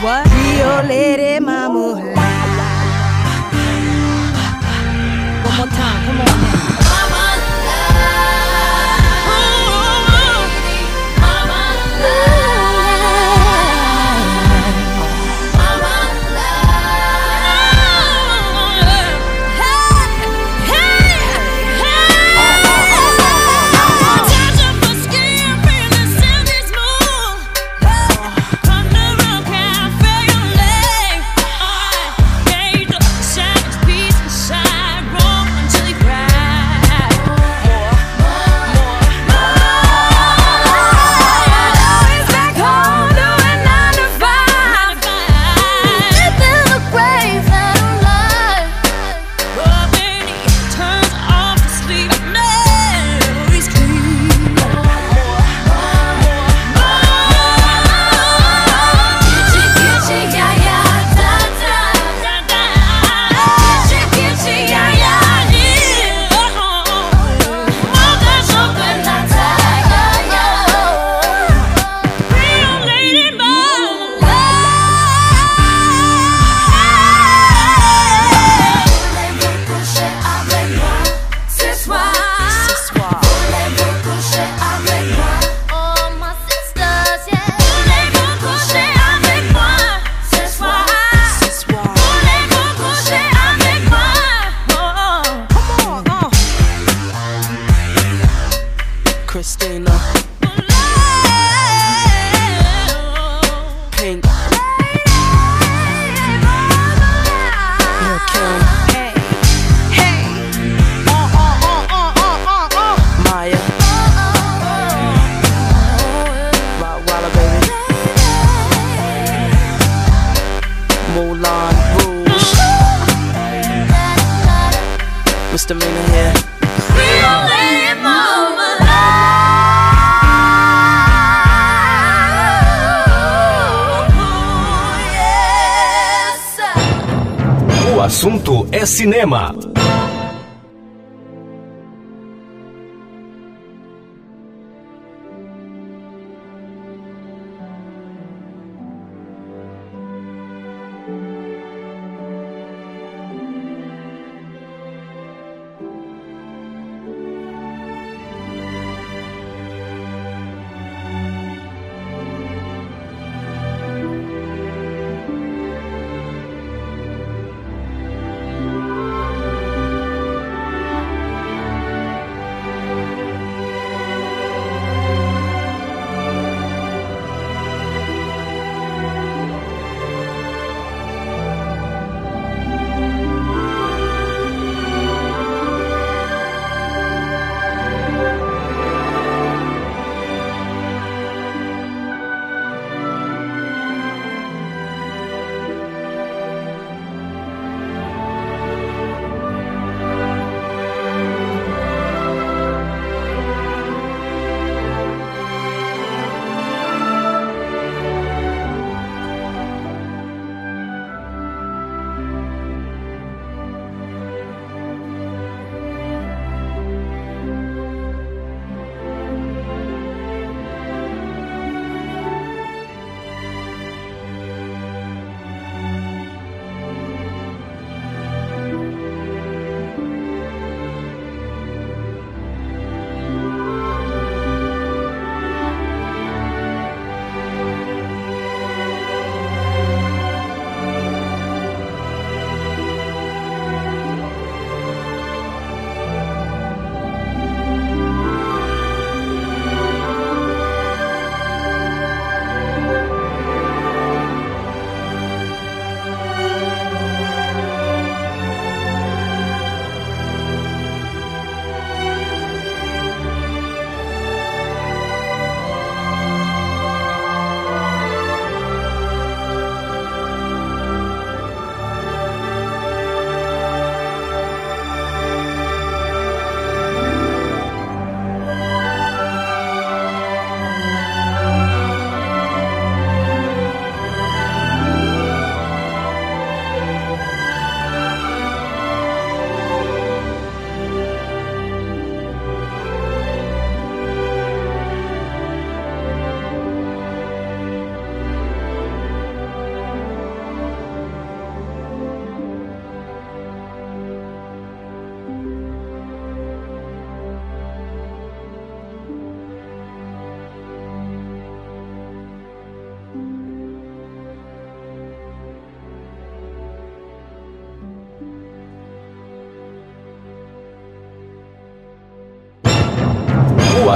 What? 0.00 0.24
Rio 0.32 0.82
Lady 0.88 1.38
Mama. 1.40 2.00
One 5.44 5.56
more 5.56 5.66
time, 5.68 6.06
come 6.06 6.20
on 6.20 6.25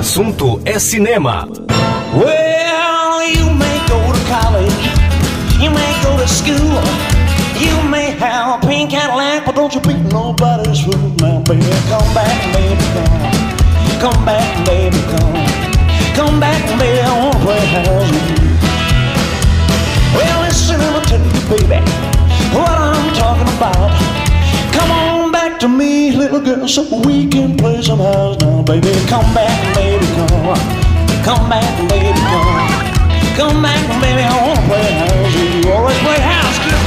assunto 0.00 0.60
é 0.64 0.78
cinema. 0.78 1.46
Well, 2.14 3.22
you 3.22 3.50
may 3.50 3.78
go 3.86 4.00
to 4.00 4.20
college, 4.32 4.72
you 5.60 5.70
may 5.70 5.92
go 6.02 6.16
to 6.16 6.26
school, 6.26 6.80
you 7.60 7.82
may 7.90 8.12
have 8.12 8.62
a 8.62 8.66
pink 8.66 8.92
Cadillac, 8.92 9.44
but 9.44 9.54
don't 9.54 9.74
you 9.74 9.80
be 9.82 9.92
nobody's 10.10 10.80
fool 10.80 10.96
now, 11.20 11.40
baby. 11.40 11.68
Come 11.90 12.14
back, 12.14 12.38
baby, 12.54 12.82
come. 12.94 13.20
Come 14.00 14.24
back, 14.24 14.66
baby, 14.66 14.96
come. 15.12 15.36
Come 16.16 16.40
back, 16.40 16.62
baby, 16.78 17.00
I 17.02 17.12
wanna 17.20 17.38
play 17.44 17.60
house 17.66 18.10
with 18.10 18.40
you. 18.40 18.48
Well, 20.16 20.40
listen, 20.40 20.80
I'ma 20.80 21.00
tell 21.00 21.20
you, 21.20 21.42
baby, 21.52 21.84
what 22.56 22.70
I'm 22.70 23.14
talking 23.14 23.54
about. 23.58 24.09
To 25.60 25.68
me, 25.68 26.10
little 26.10 26.40
girl, 26.40 26.66
so 26.66 26.82
we 27.04 27.26
can 27.26 27.54
play 27.54 27.82
some 27.82 27.98
house 27.98 28.38
now, 28.40 28.62
baby. 28.62 28.94
Come 29.08 29.34
back, 29.34 29.74
baby, 29.74 30.06
come. 30.16 30.56
Come 31.22 31.50
back, 31.50 31.88
baby, 31.90 32.18
come. 32.18 33.36
Come 33.36 33.60
back, 33.60 33.86
baby, 34.00 34.22
I 34.22 34.32
wanna 34.40 34.66
play 34.66 34.90
house 35.04 35.34
you. 35.36 35.70
Always 35.70 35.98
play 35.98 36.18
house, 36.18 36.58
kid. 36.64 36.80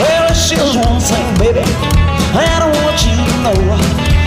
Well, 0.00 0.30
it's 0.30 0.48
just 0.48 0.78
one 0.78 0.98
thing, 0.98 1.38
baby. 1.38 1.60
I 2.32 2.58
don't 2.58 2.74
want 2.84 3.04
you 3.04 3.12
to 3.12 3.36
know. 3.42 4.19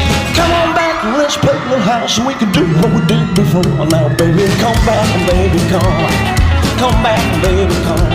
Let's 1.11 1.35
a 1.37 1.41
little 1.41 1.79
house 1.79 2.17
and 2.17 2.27
we 2.27 2.33
can 2.35 2.51
do 2.51 2.65
what 2.79 2.93
we 2.93 3.05
did 3.07 3.35
before. 3.35 3.63
Now, 3.87 4.07
baby, 4.15 4.47
come 4.59 4.79
back, 4.85 5.07
baby, 5.27 5.59
come. 5.69 6.43
Come 6.79 7.03
back, 7.03 7.23
baby, 7.43 7.73
come. 7.83 8.09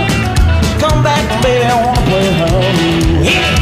Come 0.81 1.03
back, 1.03 1.43
baby, 1.43 1.65
I 1.65 1.85
wanna 1.85 2.01
play 2.09 3.58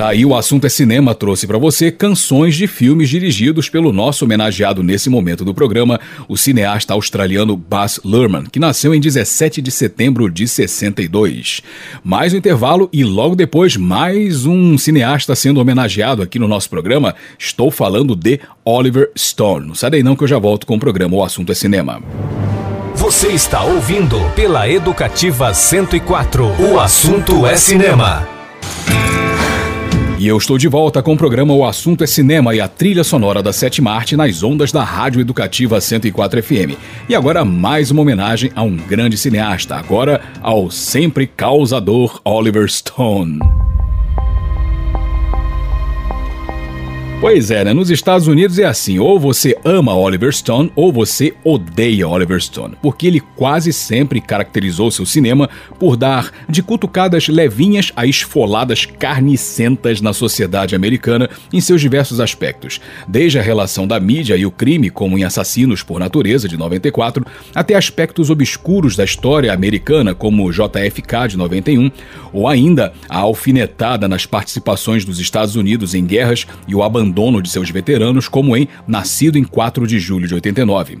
Tá 0.00 0.08
aí 0.08 0.24
o 0.24 0.34
assunto 0.34 0.66
é 0.66 0.70
cinema 0.70 1.14
trouxe 1.14 1.46
pra 1.46 1.58
você 1.58 1.92
canções 1.92 2.56
de 2.56 2.66
filmes 2.66 3.10
dirigidos 3.10 3.68
pelo 3.68 3.92
nosso 3.92 4.24
homenageado 4.24 4.82
nesse 4.82 5.10
momento 5.10 5.44
do 5.44 5.52
programa, 5.52 6.00
o 6.26 6.38
cineasta 6.38 6.94
australiano 6.94 7.54
Baz 7.54 8.00
Luhrmann, 8.02 8.46
que 8.50 8.58
nasceu 8.58 8.94
em 8.94 8.98
17 8.98 9.60
de 9.60 9.70
setembro 9.70 10.30
de 10.30 10.48
62. 10.48 11.60
Mais 12.02 12.32
um 12.32 12.38
intervalo 12.38 12.88
e 12.90 13.04
logo 13.04 13.36
depois 13.36 13.76
mais 13.76 14.46
um 14.46 14.78
cineasta 14.78 15.34
sendo 15.34 15.60
homenageado 15.60 16.22
aqui 16.22 16.38
no 16.38 16.48
nosso 16.48 16.70
programa. 16.70 17.14
Estou 17.38 17.70
falando 17.70 18.16
de 18.16 18.40
Oliver 18.64 19.10
Stone. 19.18 19.66
Não 19.66 19.74
sai 19.74 19.90
daí 19.90 20.02
não 20.02 20.16
que 20.16 20.24
eu 20.24 20.28
já 20.28 20.38
volto 20.38 20.66
com 20.66 20.76
o 20.76 20.80
programa 20.80 21.14
O 21.14 21.22
Assunto 21.22 21.52
é 21.52 21.54
Cinema. 21.54 22.02
Você 22.94 23.28
está 23.28 23.64
ouvindo 23.64 24.18
pela 24.34 24.66
Educativa 24.66 25.52
104. 25.52 26.46
O 26.72 26.80
assunto 26.80 27.46
é 27.46 27.54
cinema. 27.54 28.40
E 30.20 30.28
eu 30.28 30.36
estou 30.36 30.58
de 30.58 30.68
volta 30.68 31.02
com 31.02 31.14
o 31.14 31.16
programa 31.16 31.54
O 31.54 31.64
Assunto 31.64 32.04
é 32.04 32.06
Cinema 32.06 32.54
e 32.54 32.60
a 32.60 32.68
trilha 32.68 33.02
sonora 33.02 33.42
da 33.42 33.54
Sétima 33.54 33.90
Arte 33.90 34.18
nas 34.18 34.42
ondas 34.42 34.70
da 34.70 34.84
Rádio 34.84 35.18
Educativa 35.18 35.80
104 35.80 36.42
FM. 36.42 36.76
E 37.08 37.14
agora 37.14 37.42
mais 37.42 37.90
uma 37.90 38.02
homenagem 38.02 38.52
a 38.54 38.62
um 38.62 38.76
grande 38.76 39.16
cineasta, 39.16 39.76
agora 39.76 40.20
ao 40.42 40.70
sempre 40.70 41.26
causador 41.26 42.20
Oliver 42.22 42.70
Stone. 42.70 43.38
Pois 47.20 47.50
é, 47.50 47.62
né? 47.62 47.74
Nos 47.74 47.90
Estados 47.90 48.26
Unidos 48.26 48.58
é 48.58 48.64
assim: 48.64 48.98
ou 48.98 49.20
você 49.20 49.54
ama 49.62 49.94
Oliver 49.94 50.32
Stone 50.32 50.72
ou 50.74 50.90
você 50.90 51.34
odeia 51.44 52.08
Oliver 52.08 52.40
Stone, 52.40 52.76
porque 52.80 53.06
ele 53.06 53.20
quase 53.20 53.74
sempre 53.74 54.22
caracterizou 54.22 54.90
seu 54.90 55.04
cinema 55.04 55.46
por 55.78 55.98
dar 55.98 56.32
de 56.48 56.62
cutucadas 56.62 57.28
levinhas 57.28 57.92
a 57.94 58.06
esfoladas 58.06 58.86
carnicentas 58.86 60.00
na 60.00 60.14
sociedade 60.14 60.74
americana 60.74 61.28
em 61.52 61.60
seus 61.60 61.82
diversos 61.82 62.20
aspectos, 62.20 62.80
desde 63.06 63.38
a 63.38 63.42
relação 63.42 63.86
da 63.86 64.00
mídia 64.00 64.34
e 64.34 64.46
o 64.46 64.50
crime, 64.50 64.88
como 64.88 65.18
em 65.18 65.24
Assassinos 65.24 65.82
por 65.82 66.00
Natureza 66.00 66.48
de 66.48 66.56
94, 66.56 67.22
até 67.54 67.74
aspectos 67.74 68.30
obscuros 68.30 68.96
da 68.96 69.04
história 69.04 69.52
americana, 69.52 70.14
como 70.14 70.50
JFK 70.50 71.28
de 71.28 71.36
91, 71.36 71.90
ou 72.32 72.48
ainda 72.48 72.94
a 73.10 73.18
alfinetada 73.18 74.08
nas 74.08 74.24
participações 74.24 75.04
dos 75.04 75.20
Estados 75.20 75.54
Unidos 75.54 75.94
em 75.94 76.06
guerras 76.06 76.46
e 76.66 76.74
o 76.74 76.82
abandono 76.82 77.09
abandono 77.10 77.42
de 77.42 77.50
seus 77.50 77.70
veteranos, 77.70 78.28
como 78.28 78.56
em 78.56 78.68
Nascido 78.86 79.36
em 79.36 79.44
4 79.44 79.86
de 79.86 79.98
julho 79.98 80.28
de 80.28 80.34
89. 80.34 80.98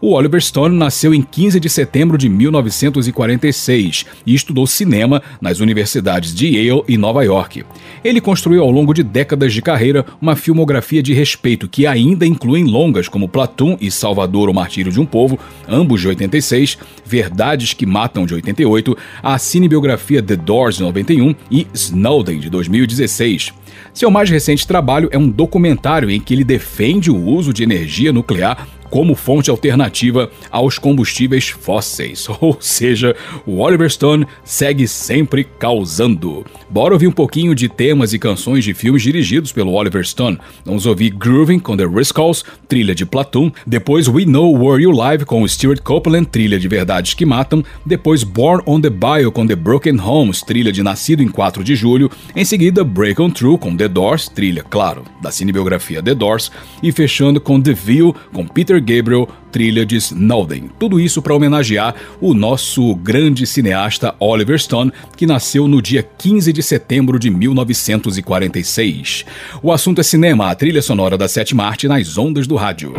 O 0.00 0.12
Oliver 0.12 0.42
Stone 0.42 0.76
nasceu 0.76 1.14
em 1.14 1.22
15 1.22 1.60
de 1.60 1.68
setembro 1.68 2.18
de 2.18 2.28
1946 2.28 4.04
e 4.26 4.34
estudou 4.34 4.66
cinema 4.66 5.22
nas 5.40 5.60
universidades 5.60 6.34
de 6.34 6.48
Yale 6.48 6.82
e 6.88 6.98
Nova 6.98 7.24
York. 7.24 7.64
Ele 8.02 8.20
construiu 8.20 8.62
ao 8.62 8.70
longo 8.70 8.92
de 8.92 9.02
décadas 9.02 9.52
de 9.52 9.62
carreira 9.62 10.04
uma 10.20 10.34
filmografia 10.34 11.02
de 11.02 11.14
respeito 11.14 11.68
que 11.68 11.86
ainda 11.86 12.26
inclui 12.26 12.64
longas 12.64 13.08
como 13.08 13.28
Platoon 13.28 13.76
e 13.80 13.90
Salvador, 13.90 14.48
o 14.48 14.54
Martírio 14.54 14.90
de 14.90 15.00
um 15.00 15.06
Povo, 15.06 15.38
ambos 15.68 16.00
de 16.00 16.08
86, 16.08 16.78
Verdades 17.04 17.72
que 17.72 17.86
Matam 17.86 18.26
de 18.26 18.34
88, 18.34 18.96
a 19.22 19.38
cinebiografia 19.38 20.22
The 20.22 20.36
Doors 20.36 20.76
de 20.76 20.82
91 20.82 21.34
e 21.50 21.66
Snowden 21.72 22.40
de 22.40 22.50
2016. 22.50 23.61
Seu 23.92 24.10
mais 24.10 24.30
recente 24.30 24.66
trabalho 24.66 25.08
é 25.12 25.18
um 25.18 25.28
documentário 25.28 26.10
em 26.10 26.20
que 26.20 26.34
ele 26.34 26.44
defende 26.44 27.10
o 27.10 27.16
uso 27.16 27.52
de 27.52 27.62
energia 27.62 28.12
nuclear 28.12 28.66
como 28.92 29.14
fonte 29.14 29.48
alternativa 29.48 30.30
aos 30.50 30.78
combustíveis 30.78 31.48
fósseis. 31.48 32.26
Ou 32.40 32.58
seja, 32.60 33.16
o 33.46 33.60
Oliver 33.60 33.90
Stone 33.90 34.26
segue 34.44 34.86
sempre 34.86 35.44
causando. 35.44 36.44
Bora 36.72 36.94
ouvir 36.94 37.06
um 37.06 37.12
pouquinho 37.12 37.54
de 37.54 37.68
temas 37.68 38.14
e 38.14 38.18
canções 38.18 38.64
de 38.64 38.72
filmes 38.72 39.02
dirigidos 39.02 39.52
pelo 39.52 39.74
Oliver 39.74 40.02
Stone. 40.06 40.38
Vamos 40.64 40.86
ouvir 40.86 41.10
Grooving 41.10 41.58
com 41.58 41.76
The 41.76 41.84
Riscals, 41.84 42.42
trilha 42.66 42.94
de 42.94 43.04
Platoon. 43.04 43.52
Depois 43.66 44.08
We 44.08 44.24
Know 44.24 44.56
Where 44.56 44.82
You 44.82 44.90
Live 44.90 45.26
com 45.26 45.46
Stuart 45.46 45.82
Copeland, 45.82 46.24
trilha 46.30 46.58
de 46.58 46.66
Verdades 46.68 47.12
que 47.12 47.26
Matam. 47.26 47.62
Depois 47.84 48.24
Born 48.24 48.62
on 48.66 48.80
the 48.80 48.88
Bio 48.88 49.30
com 49.30 49.46
The 49.46 49.54
Broken 49.54 50.00
Homes, 50.00 50.40
trilha 50.40 50.72
de 50.72 50.82
Nascido 50.82 51.22
em 51.22 51.28
4 51.28 51.62
de 51.62 51.76
Julho. 51.76 52.10
Em 52.34 52.42
seguida 52.42 52.82
Break 52.82 53.20
On 53.20 53.28
Through 53.28 53.58
com 53.58 53.76
The 53.76 53.88
Doors, 53.88 54.30
trilha, 54.30 54.62
claro, 54.62 55.04
da 55.20 55.30
cinebiografia 55.30 56.02
The 56.02 56.14
Doors. 56.14 56.50
E 56.82 56.90
fechando 56.90 57.38
com 57.38 57.60
The 57.60 57.74
View 57.74 58.16
com 58.32 58.46
Peter 58.46 58.80
Gabriel, 58.80 59.28
trilha 59.52 59.84
de 59.84 59.96
Snowden. 59.96 60.70
Tudo 60.78 60.98
isso 60.98 61.20
para 61.20 61.34
homenagear 61.34 61.94
o 62.20 62.32
nosso 62.32 62.94
grande 62.96 63.46
cineasta 63.46 64.14
Oliver 64.18 64.58
Stone, 64.58 64.90
que 65.14 65.26
nasceu 65.26 65.68
no 65.68 65.82
dia 65.82 66.02
15 66.02 66.52
de 66.52 66.62
setembro 66.62 67.18
de 67.18 67.28
1946. 67.30 69.26
O 69.62 69.70
assunto 69.70 70.00
é 70.00 70.04
cinema, 70.04 70.50
a 70.50 70.54
trilha 70.54 70.80
sonora 70.80 71.18
da 71.18 71.28
sétima 71.28 71.64
arte 71.64 71.86
nas 71.86 72.16
ondas 72.16 72.46
do 72.46 72.56
rádio. 72.56 72.94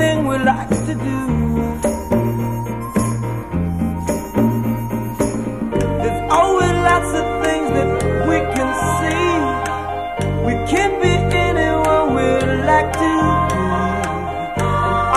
On 0.00 0.24
the 0.24 0.38
like 0.44 0.68
to 0.86 0.94
do. 0.94 1.18
There's 6.00 6.22
always 6.30 6.72
lots 6.88 7.10
of 7.20 7.26
things 7.44 7.68
that 7.76 7.90
we 8.28 8.36
can 8.54 8.70
see. 8.96 9.28
We 10.46 10.52
can 10.72 10.90
be 11.02 11.12
anyone 11.36 12.06
we 12.16 12.26
like 12.70 12.92
to 12.92 13.10
be. 13.18 14.62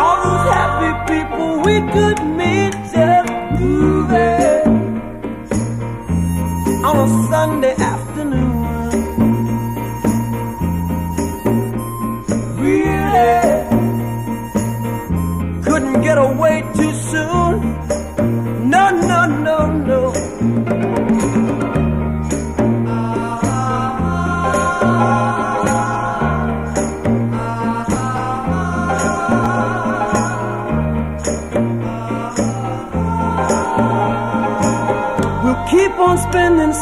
All 0.01 0.17
those 0.25 0.45
happy 0.57 0.91
people 1.13 1.47
we 1.67 1.75
could 1.93 2.19
meet 2.39 2.73
just 2.93 3.31
moving 3.59 4.73
on 6.85 6.95
a 6.97 7.29
Sunday 7.29 7.75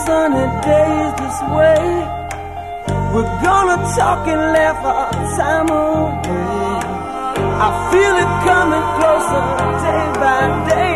sunny 0.10 0.47
days 0.70 1.12
this 1.22 1.39
way. 1.55 1.86
We're 3.14 3.34
gonna 3.47 3.78
talk 3.97 4.22
and 4.34 4.43
laugh 4.55 4.82
our 4.93 5.12
time 5.38 5.70
away. 5.70 6.78
I 7.66 7.70
feel 7.91 8.16
it 8.24 8.32
coming 8.47 8.86
closer 8.97 9.45
day 9.86 10.05
by 10.24 10.43
day. 10.72 10.95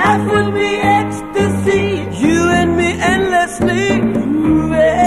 Life 0.00 0.24
would 0.32 0.50
be 0.60 0.70
ecstasy, 1.00 1.84
you 2.24 2.38
and 2.60 2.70
me 2.80 2.88
endlessly 3.14 3.86
moving 4.00 5.01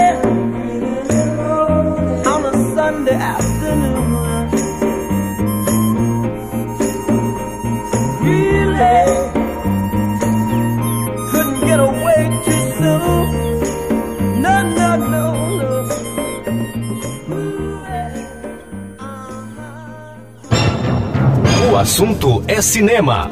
assunto 21.86 22.42
é 22.48 22.60
cinema. 22.60 23.30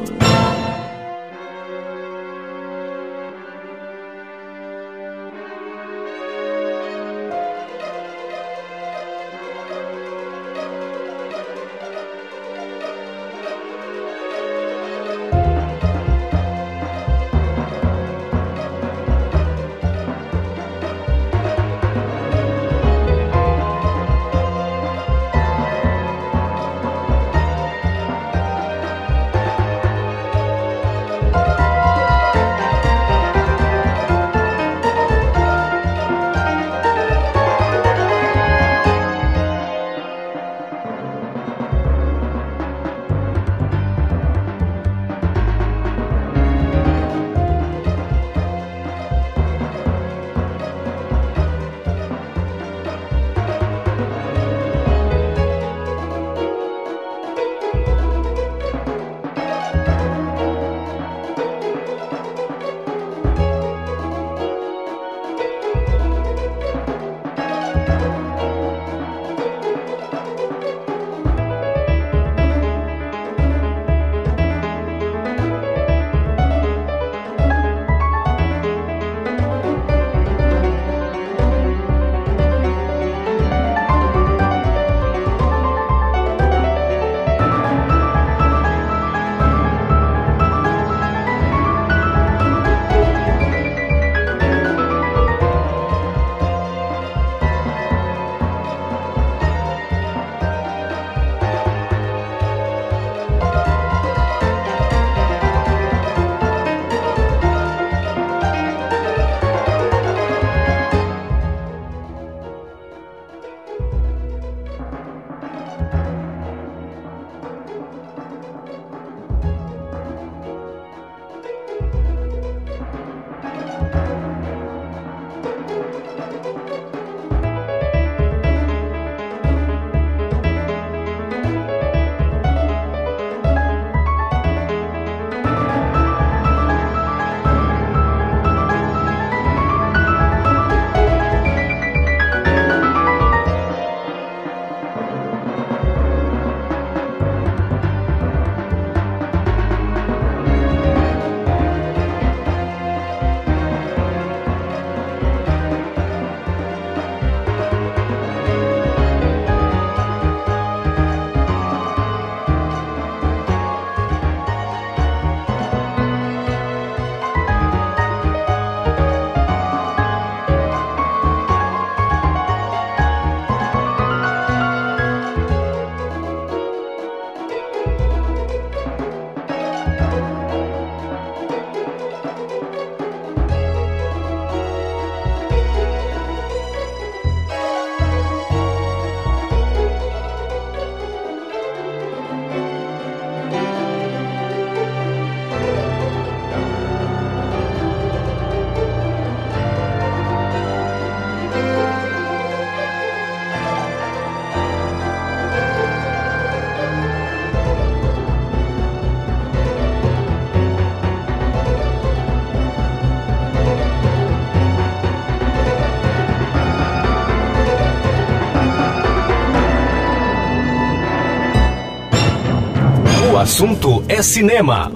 Assunto 223.55 224.03
é 224.09 224.21
cinema. 224.21 224.91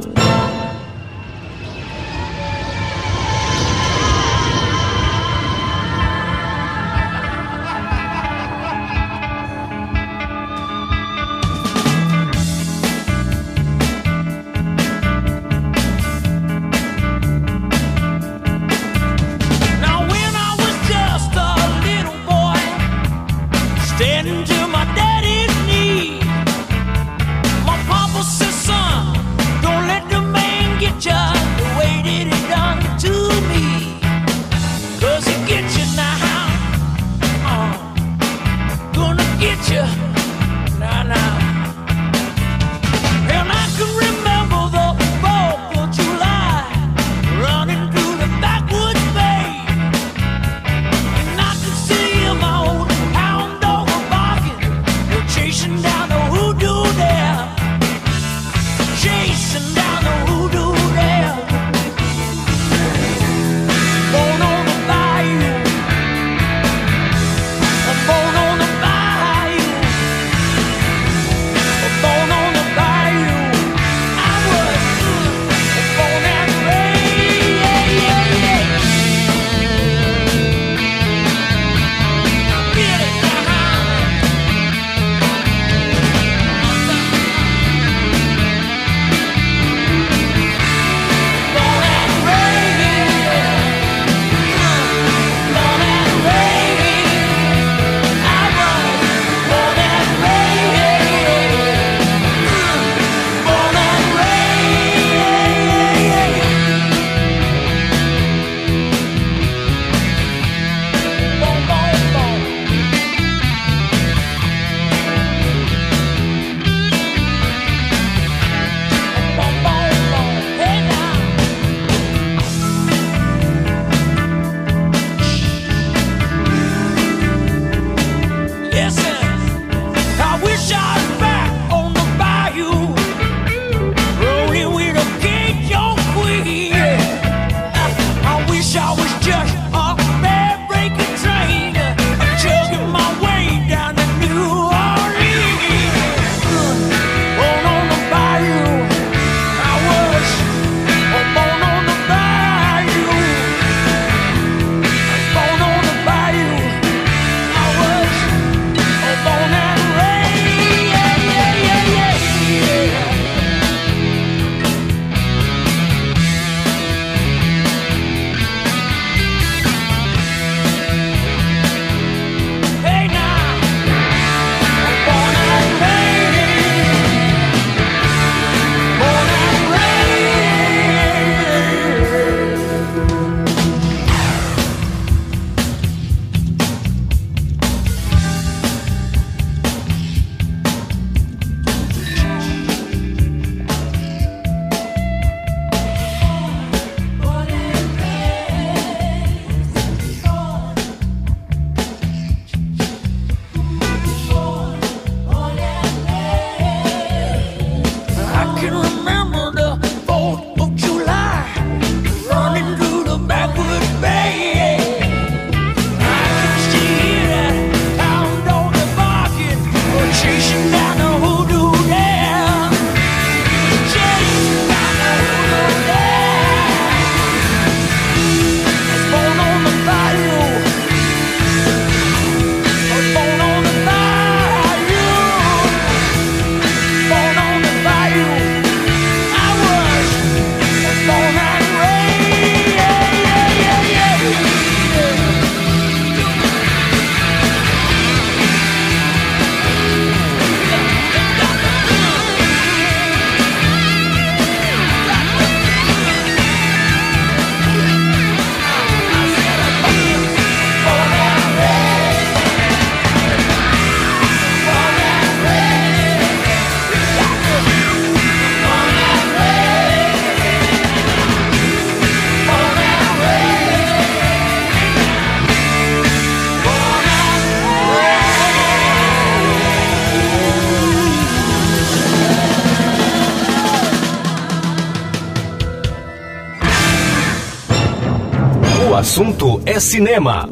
assunto 289.19 289.61
é 289.65 289.77
cinema. 289.81 290.47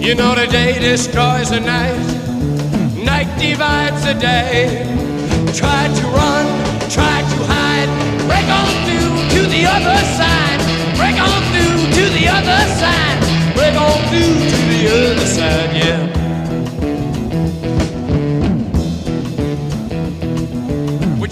You 0.00 0.14
know 0.14 0.36
the 0.36 0.46
day 0.46 0.78
destroys 0.78 1.50
the 1.50 1.58
night, 1.58 1.98
night 3.04 3.28
divides 3.40 4.04
the 4.04 4.14
day. 4.14 4.86
Try 5.52 5.88
to 5.98 6.06
run, 6.14 6.46
try 6.88 7.22
to 7.22 7.38
hide, 7.42 7.90
break 8.28 8.46
on 8.46 8.70
through 8.86 9.18
to 9.34 9.48
the 9.48 9.66
other 9.66 9.98
side, 10.16 10.60
break 10.96 11.18
on 11.20 11.42
through 11.50 11.90
to 11.90 12.08
the 12.16 12.28
other 12.28 12.62
side, 12.78 13.18
break 13.56 13.74
on 13.74 13.98
through 14.08 14.34
to 14.48 14.58
the 14.70 14.86
other 14.94 15.26
side, 15.26 15.76
yeah. 15.76 16.07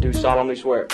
Do 0.00 0.10
solemnly 0.14 0.56
swear. 0.56 0.88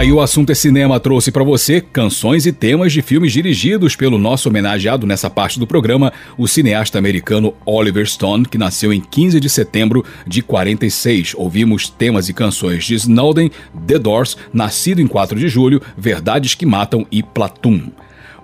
Aí 0.00 0.10
o 0.10 0.20
assunto 0.22 0.50
é 0.50 0.54
cinema 0.54 0.98
trouxe 0.98 1.30
pra 1.30 1.44
você 1.44 1.78
canções 1.78 2.46
e 2.46 2.52
temas 2.52 2.90
de 2.90 3.02
filmes 3.02 3.34
dirigidos 3.34 3.94
pelo 3.94 4.16
nosso 4.16 4.48
homenageado 4.48 5.06
nessa 5.06 5.28
parte 5.28 5.60
do 5.60 5.66
programa, 5.66 6.10
o 6.38 6.48
cineasta 6.48 6.96
americano 6.96 7.52
Oliver 7.66 8.08
Stone, 8.08 8.46
que 8.46 8.56
nasceu 8.56 8.94
em 8.94 9.00
15 9.00 9.38
de 9.38 9.50
setembro 9.50 10.02
de 10.26 10.40
46. 10.40 11.34
Ouvimos 11.36 11.90
temas 11.90 12.30
e 12.30 12.32
canções 12.32 12.82
de 12.86 12.94
Snowden, 12.94 13.50
The 13.86 13.98
Doors, 13.98 14.38
Nascido 14.54 15.02
em 15.02 15.06
4 15.06 15.38
de 15.38 15.48
julho, 15.48 15.82
Verdades 15.98 16.54
que 16.54 16.64
Matam 16.64 17.06
e 17.12 17.22
Platoon. 17.22 17.90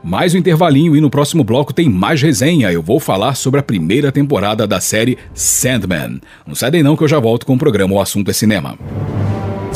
Mais 0.04 0.34
um 0.34 0.38
intervalinho 0.38 0.94
e 0.94 1.00
no 1.00 1.08
próximo 1.08 1.42
bloco 1.42 1.72
tem 1.72 1.88
mais 1.88 2.20
resenha. 2.20 2.70
Eu 2.70 2.82
vou 2.82 3.00
falar 3.00 3.34
sobre 3.34 3.60
a 3.60 3.62
primeira 3.62 4.12
temporada 4.12 4.66
da 4.66 4.78
série 4.78 5.16
Sandman. 5.32 6.20
Não 6.46 6.54
sai 6.54 6.70
daí 6.70 6.82
não 6.82 6.98
que 6.98 7.02
eu 7.02 7.08
já 7.08 7.18
volto 7.18 7.46
com 7.46 7.54
o 7.54 7.58
programa 7.58 7.94
O 7.94 8.00
Assunto 8.00 8.30
é 8.30 8.34
Cinema. 8.34 8.76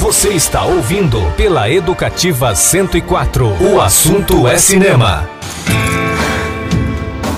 Você 0.00 0.30
está 0.30 0.64
ouvindo 0.64 1.20
pela 1.36 1.70
Educativa 1.70 2.54
104. 2.54 3.46
O 3.62 3.78
assunto 3.82 4.48
é 4.48 4.56
cinema. 4.56 5.28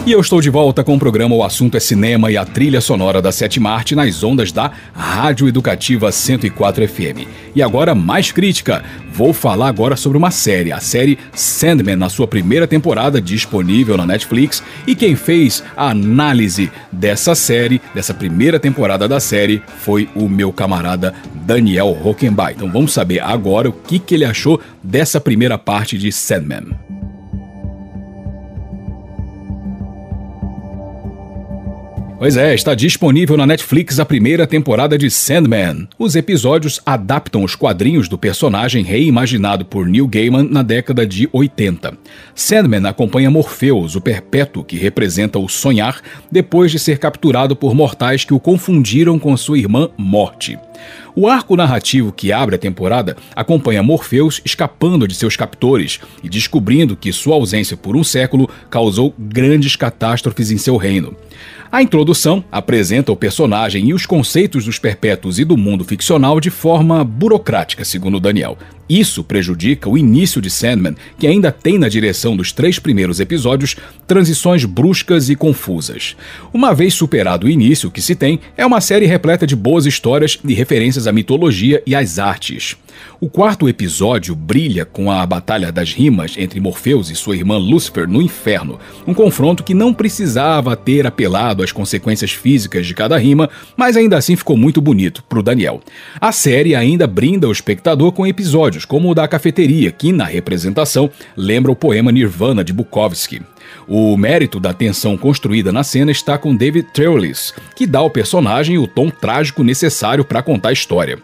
E 0.05 0.11
eu 0.11 0.21
estou 0.21 0.41
de 0.41 0.51
volta 0.51 0.83
com 0.83 0.97
o 0.97 0.99
programa 0.99 1.37
O 1.37 1.45
Assunto 1.45 1.77
é 1.77 1.81
Cinema 1.81 2.29
e 2.29 2.37
a 2.37 2.45
trilha 2.45 2.81
sonora 2.81 3.23
da 3.23 3.31
Sete 3.31 3.65
Arte 3.65 3.95
nas 3.95 4.25
ondas 4.25 4.51
da 4.51 4.73
Rádio 4.93 5.47
Educativa 5.47 6.11
104 6.11 6.89
FM. 6.89 7.29
E 7.55 7.63
agora, 7.63 7.95
mais 7.95 8.33
crítica. 8.33 8.83
Vou 9.13 9.33
falar 9.33 9.69
agora 9.69 9.95
sobre 9.95 10.19
uma 10.19 10.33
série, 10.33 10.73
a 10.73 10.81
série 10.81 11.21
Sandman, 11.33 11.95
na 11.95 12.09
sua 12.09 12.27
primeira 12.27 12.67
temporada, 12.67 13.21
disponível 13.21 13.97
na 13.97 14.05
Netflix. 14.05 14.61
E 14.89 14.97
quem 14.97 15.15
fez 15.15 15.63
a 15.77 15.91
análise 15.91 16.69
dessa 16.91 17.37
série, 17.37 17.81
dessa 17.95 18.13
primeira 18.13 18.59
temporada 18.59 19.07
da 19.07 19.21
série, 19.21 19.63
foi 19.79 20.09
o 20.17 20.29
meu 20.29 20.53
camarada 20.53 21.15
Daniel 21.33 21.97
Hockenbach. 22.03 22.55
Então 22.57 22.69
vamos 22.69 22.93
saber 22.93 23.21
agora 23.21 23.69
o 23.69 23.73
que, 23.73 24.01
que 24.01 24.17
ele 24.17 24.25
achou 24.25 24.61
dessa 24.83 25.21
primeira 25.21 25.57
parte 25.57 25.97
de 25.97 26.11
Sandman. 26.11 26.73
Pois 32.23 32.37
é, 32.37 32.55
está 32.55 32.73
disponível 32.73 33.37
na 33.37 33.45
Netflix 33.45 33.99
a 33.99 34.05
primeira 34.05 34.47
temporada 34.47 34.97
de 34.97 35.11
Sandman. 35.11 35.89
Os 35.99 36.15
episódios 36.15 36.81
adaptam 36.87 37.43
os 37.43 37.57
quadrinhos 37.57 38.09
do 38.09 38.17
personagem 38.17 38.85
reimaginado 38.85 39.65
por 39.65 39.89
Neil 39.89 40.07
Gaiman 40.07 40.45
na 40.49 40.63
década 40.63 41.05
de 41.05 41.29
80. 41.33 41.99
Sandman 42.33 42.87
acompanha 42.87 43.29
Morpheus, 43.29 43.97
o 43.97 44.01
perpétuo 44.01 44.63
que 44.63 44.77
representa 44.77 45.37
o 45.37 45.49
sonhar, 45.49 46.01
depois 46.31 46.71
de 46.71 46.79
ser 46.79 46.99
capturado 46.99 47.57
por 47.57 47.75
mortais 47.75 48.25
que 48.25 48.33
o 48.33 48.39
confundiram 48.39 49.19
com 49.19 49.37
sua 49.37 49.59
irmã 49.59 49.89
Morte. 49.99 50.57
O 51.15 51.29
arco 51.29 51.57
narrativo 51.57 52.13
que 52.13 52.33
abre 52.33 52.55
a 52.55 52.59
temporada 52.59 53.17
acompanha 53.35 53.83
Morpheus 53.83 54.41
escapando 54.45 55.07
de 55.07 55.15
seus 55.15 55.37
captores 55.37 56.01
e 56.23 56.29
descobrindo 56.29 56.97
que 56.97 57.13
sua 57.13 57.35
ausência 57.35 57.77
por 57.77 57.97
um 57.97 58.05
século 58.05 58.49
causou 58.71 59.13
grandes 59.19 59.77
catástrofes 59.77 60.51
em 60.51 60.57
seu 60.57 60.77
reino. 60.77 61.17
A 61.73 61.81
introdução 61.81 62.45
apresenta 62.53 63.11
o 63.13 63.17
personagem 63.17 63.89
e 63.89 63.95
os 63.95 64.05
conceitos 64.05 64.67
dos 64.67 64.79
perpétuos 64.79 65.39
e 65.39 65.45
do 65.45 65.57
mundo 65.57 65.87
ficcional 65.87 66.39
de 66.39 66.51
forma 66.51 67.03
burocrática, 67.03 67.83
segundo 67.83 68.21
Daniel. 68.21 68.59
Isso 68.93 69.25
prejudica 69.25 69.89
o 69.89 69.97
início 69.97 70.39
de 70.39 70.51
Sandman, 70.51 70.95
que 71.19 71.27
ainda 71.27 71.51
tem 71.51 71.79
na 71.79 71.89
direção 71.89 72.37
dos 72.37 72.53
três 72.53 72.79
primeiros 72.79 73.21
episódios 73.21 73.75
transições 74.07 74.67
bruscas 74.67 75.31
e 75.31 75.35
confusas. 75.35 76.15
Uma 76.53 76.75
vez 76.75 76.93
superado 76.93 77.47
o 77.47 77.51
início, 77.51 77.91
que 77.91 78.03
se 78.03 78.15
tem 78.15 78.39
é 78.55 78.67
uma 78.67 78.83
série 78.83 79.07
repleta 79.07 79.47
de 79.47 79.57
boas 79.57 79.87
histórias 79.87 80.39
e 80.47 80.53
referências 80.53 81.07
à 81.07 81.13
mitologia 81.13 81.83
e 81.87 81.95
às 81.95 82.19
artes. 82.19 82.77
O 83.21 83.29
quarto 83.29 83.69
episódio 83.69 84.35
brilha 84.35 84.85
com 84.85 85.11
a 85.11 85.25
batalha 85.25 85.71
das 85.71 85.93
rimas 85.93 86.35
entre 86.37 86.61
Morpheus 86.61 87.09
e 87.09 87.15
sua 87.15 87.37
irmã 87.37 87.57
Lúcifer 87.57 88.09
no 88.09 88.21
inferno, 88.21 88.79
um 89.07 89.15
confronto 89.15 89.63
que 89.63 89.75
não 89.75 89.95
precisava 89.95 90.77
ter 90.77 91.07
apelado 91.07 91.63
às 91.63 91.73
consequências 91.73 92.33
físicas 92.33 92.87
de 92.87 92.95
cada 92.95 93.17
rima, 93.17 93.49
mas 93.77 93.97
ainda 93.97 94.17
assim 94.17 94.35
ficou 94.35 94.57
muito 94.57 94.81
bonito 94.81 95.23
para 95.29 95.39
o 95.39 95.43
Daniel. 95.43 95.81
A 96.21 96.33
série 96.33 96.75
ainda 96.75 97.07
brinda 97.07 97.49
o 97.49 97.53
espectador 97.53 98.13
com 98.13 98.27
episódios 98.27 98.82
como 98.85 99.11
o 99.11 99.15
da 99.15 99.27
cafeteria, 99.29 99.91
que 99.93 100.13
na 100.13 100.25
representação 100.25 101.11
lembra 101.37 101.73
o 101.73 101.77
poema 101.77 102.13
Nirvana 102.13 102.65
de 102.65 102.73
Bukowski. 102.73 103.43
O 103.87 104.17
mérito 104.17 104.61
da 104.61 104.73
tensão 104.73 105.17
construída 105.17 105.73
na 105.73 105.83
cena 105.83 106.11
está 106.11 106.39
com 106.39 106.55
David 106.55 106.89
Treulis, 106.93 107.53
que 107.75 107.87
dá 107.87 107.99
ao 107.99 108.11
personagem 108.11 108.79
o 108.79 108.87
tom 108.87 109.11
trágico 109.11 109.63
necessário 109.63 110.25
para 110.25 110.43
contar 110.43 110.71
a 110.71 110.73
história. 110.73 111.19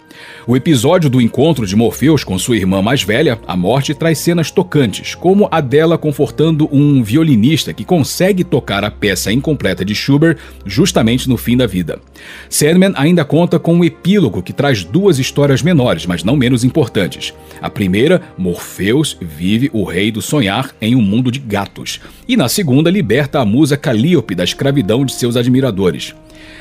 O 0.46 0.56
episódio 0.56 1.08
do 1.10 1.20
encontro 1.20 1.66
de 1.66 1.76
Morpheus 1.76 2.24
com 2.24 2.38
sua 2.38 2.56
irmã 2.56 2.82
mais 2.82 3.02
velha, 3.02 3.38
a 3.46 3.56
morte, 3.56 3.94
traz 3.94 4.18
cenas 4.18 4.50
tocantes, 4.50 5.14
como 5.14 5.48
a 5.50 5.60
dela 5.60 5.98
confortando 5.98 6.68
um 6.72 7.02
violinista 7.02 7.72
que 7.72 7.84
consegue 7.84 8.42
tocar 8.44 8.84
a 8.84 8.90
peça 8.90 9.32
incompleta 9.32 9.84
de 9.84 9.94
Schubert 9.94 10.38
justamente 10.64 11.28
no 11.28 11.36
fim 11.36 11.56
da 11.56 11.66
vida. 11.66 12.00
Sandman 12.48 12.92
ainda 12.96 13.24
conta 13.24 13.58
com 13.58 13.74
um 13.74 13.84
epílogo 13.84 14.42
que 14.42 14.52
traz 14.52 14.84
duas 14.84 15.18
histórias 15.18 15.62
menores, 15.62 16.06
mas 16.06 16.24
não 16.24 16.36
menos 16.36 16.64
importantes. 16.64 17.34
A 17.60 17.70
primeira, 17.70 18.22
Morpheus 18.36 19.16
vive 19.20 19.70
o 19.72 19.84
rei 19.84 20.10
do 20.10 20.22
sonhar 20.22 20.74
em 20.80 20.94
um 20.94 21.02
mundo 21.02 21.30
de 21.30 21.38
gatos, 21.38 22.00
e 22.26 22.36
na 22.38 22.48
segunda 22.48 22.88
liberta 22.88 23.40
a 23.40 23.44
musa 23.44 23.76
Calíope 23.76 24.32
da 24.32 24.44
escravidão 24.44 25.04
de 25.04 25.12
seus 25.12 25.36
admiradores. 25.36 26.14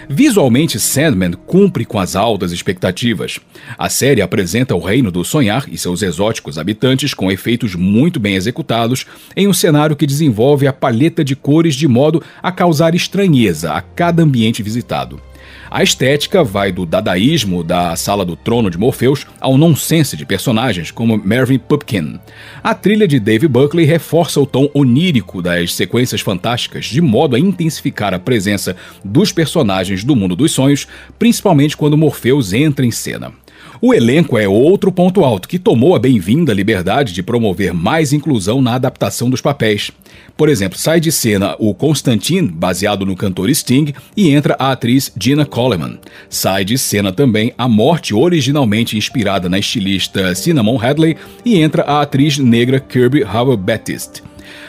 Visualmente, 0.09 0.79
Sandman 0.79 1.33
cumpre 1.33 1.85
com 1.85 1.99
as 1.99 2.15
altas 2.15 2.51
expectativas. 2.51 3.39
A 3.77 3.87
série 3.87 4.23
apresenta 4.23 4.73
o 4.73 4.79
reino 4.79 5.11
do 5.11 5.23
sonhar 5.23 5.65
e 5.71 5.77
seus 5.77 6.01
exóticos 6.01 6.57
habitantes 6.57 7.13
com 7.13 7.31
efeitos 7.31 7.75
muito 7.75 8.19
bem 8.19 8.33
executados 8.33 9.05
em 9.35 9.47
um 9.47 9.53
cenário 9.53 9.95
que 9.95 10.07
desenvolve 10.07 10.65
a 10.65 10.73
paleta 10.73 11.23
de 11.23 11.35
cores 11.35 11.75
de 11.75 11.87
modo 11.87 12.23
a 12.41 12.51
causar 12.51 12.95
estranheza 12.95 13.71
a 13.71 13.79
cada 13.79 14.23
ambiente 14.23 14.63
visitado. 14.63 15.21
A 15.69 15.83
estética 15.83 16.45
vai 16.45 16.71
do 16.71 16.85
dadaísmo 16.85 17.61
da 17.61 17.93
Sala 17.97 18.23
do 18.23 18.37
Trono 18.37 18.69
de 18.69 18.77
Morpheus 18.77 19.27
ao 19.39 19.57
nonsense 19.57 20.15
de 20.15 20.25
personagens 20.25 20.91
como 20.91 21.17
Mervyn 21.17 21.59
Pupkin. 21.59 22.19
A 22.63 22.73
trilha 22.73 23.05
de 23.05 23.19
Dave 23.19 23.49
Buckley 23.49 23.85
reforça 23.85 24.39
o 24.39 24.45
tom 24.45 24.69
onírico 24.73 25.41
das 25.41 25.73
sequências 25.73 26.21
fantásticas, 26.21 26.85
de 26.85 27.01
modo 27.01 27.35
a 27.35 27.39
intensificar 27.39 28.13
a 28.13 28.19
presença 28.19 28.77
dos 29.03 29.33
personagens 29.33 30.05
do 30.05 30.15
mundo 30.15 30.37
dos 30.37 30.53
sonhos, 30.53 30.87
principalmente 31.19 31.75
quando 31.75 31.97
Morpheus 31.97 32.53
entra 32.53 32.85
em 32.85 32.91
cena. 32.91 33.33
O 33.79 33.93
elenco 33.93 34.37
é 34.39 34.47
outro 34.47 34.91
ponto 34.91 35.23
alto 35.23 35.47
que 35.47 35.59
tomou 35.59 35.95
a 35.95 35.99
bem-vinda 35.99 36.51
liberdade 36.51 37.13
de 37.13 37.21
promover 37.21 37.73
mais 37.73 38.11
inclusão 38.11 38.59
na 38.59 38.73
adaptação 38.73 39.29
dos 39.29 39.39
papéis. 39.39 39.91
Por 40.35 40.49
exemplo, 40.49 40.79
sai 40.79 40.99
de 40.99 41.11
cena 41.11 41.55
o 41.59 41.75
Constantine, 41.75 42.47
baseado 42.47 43.05
no 43.05 43.15
cantor 43.15 43.53
Sting, 43.53 43.93
e 44.15 44.29
entra 44.29 44.55
a 44.57 44.71
atriz 44.71 45.11
Gina 45.19 45.45
Coleman. 45.45 45.99
Sai 46.27 46.65
de 46.65 46.75
cena 46.77 47.13
também 47.13 47.53
a 47.55 47.67
morte 47.67 48.15
originalmente 48.15 48.97
inspirada 48.97 49.47
na 49.47 49.59
estilista 49.59 50.33
Cinnamon 50.33 50.79
Hadley 50.81 51.15
e 51.45 51.59
entra 51.59 51.83
a 51.83 52.01
atriz 52.01 52.39
negra 52.39 52.79
Kirby 52.79 53.23
Howell 53.23 53.57
Baptiste. 53.57 54.23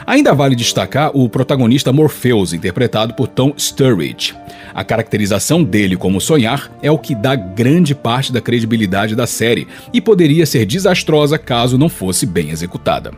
Ainda 0.09 0.33
vale 0.33 0.55
destacar 0.55 1.11
o 1.13 1.29
protagonista 1.29 1.93
Morpheus, 1.93 2.51
interpretado 2.51 3.13
por 3.13 3.27
Tom 3.27 3.53
Sturridge. 3.55 4.35
A 4.73 4.83
caracterização 4.83 5.63
dele 5.63 5.95
como 5.95 6.19
sonhar 6.19 6.71
é 6.81 6.89
o 6.89 6.97
que 6.97 7.13
dá 7.13 7.35
grande 7.35 7.93
parte 7.93 8.33
da 8.33 8.41
credibilidade 8.41 9.15
da 9.15 9.27
série 9.27 9.67
e 9.93 10.01
poderia 10.01 10.47
ser 10.47 10.65
desastrosa 10.65 11.37
caso 11.37 11.77
não 11.77 11.89
fosse 11.89 12.25
bem 12.25 12.49
executada. 12.49 13.11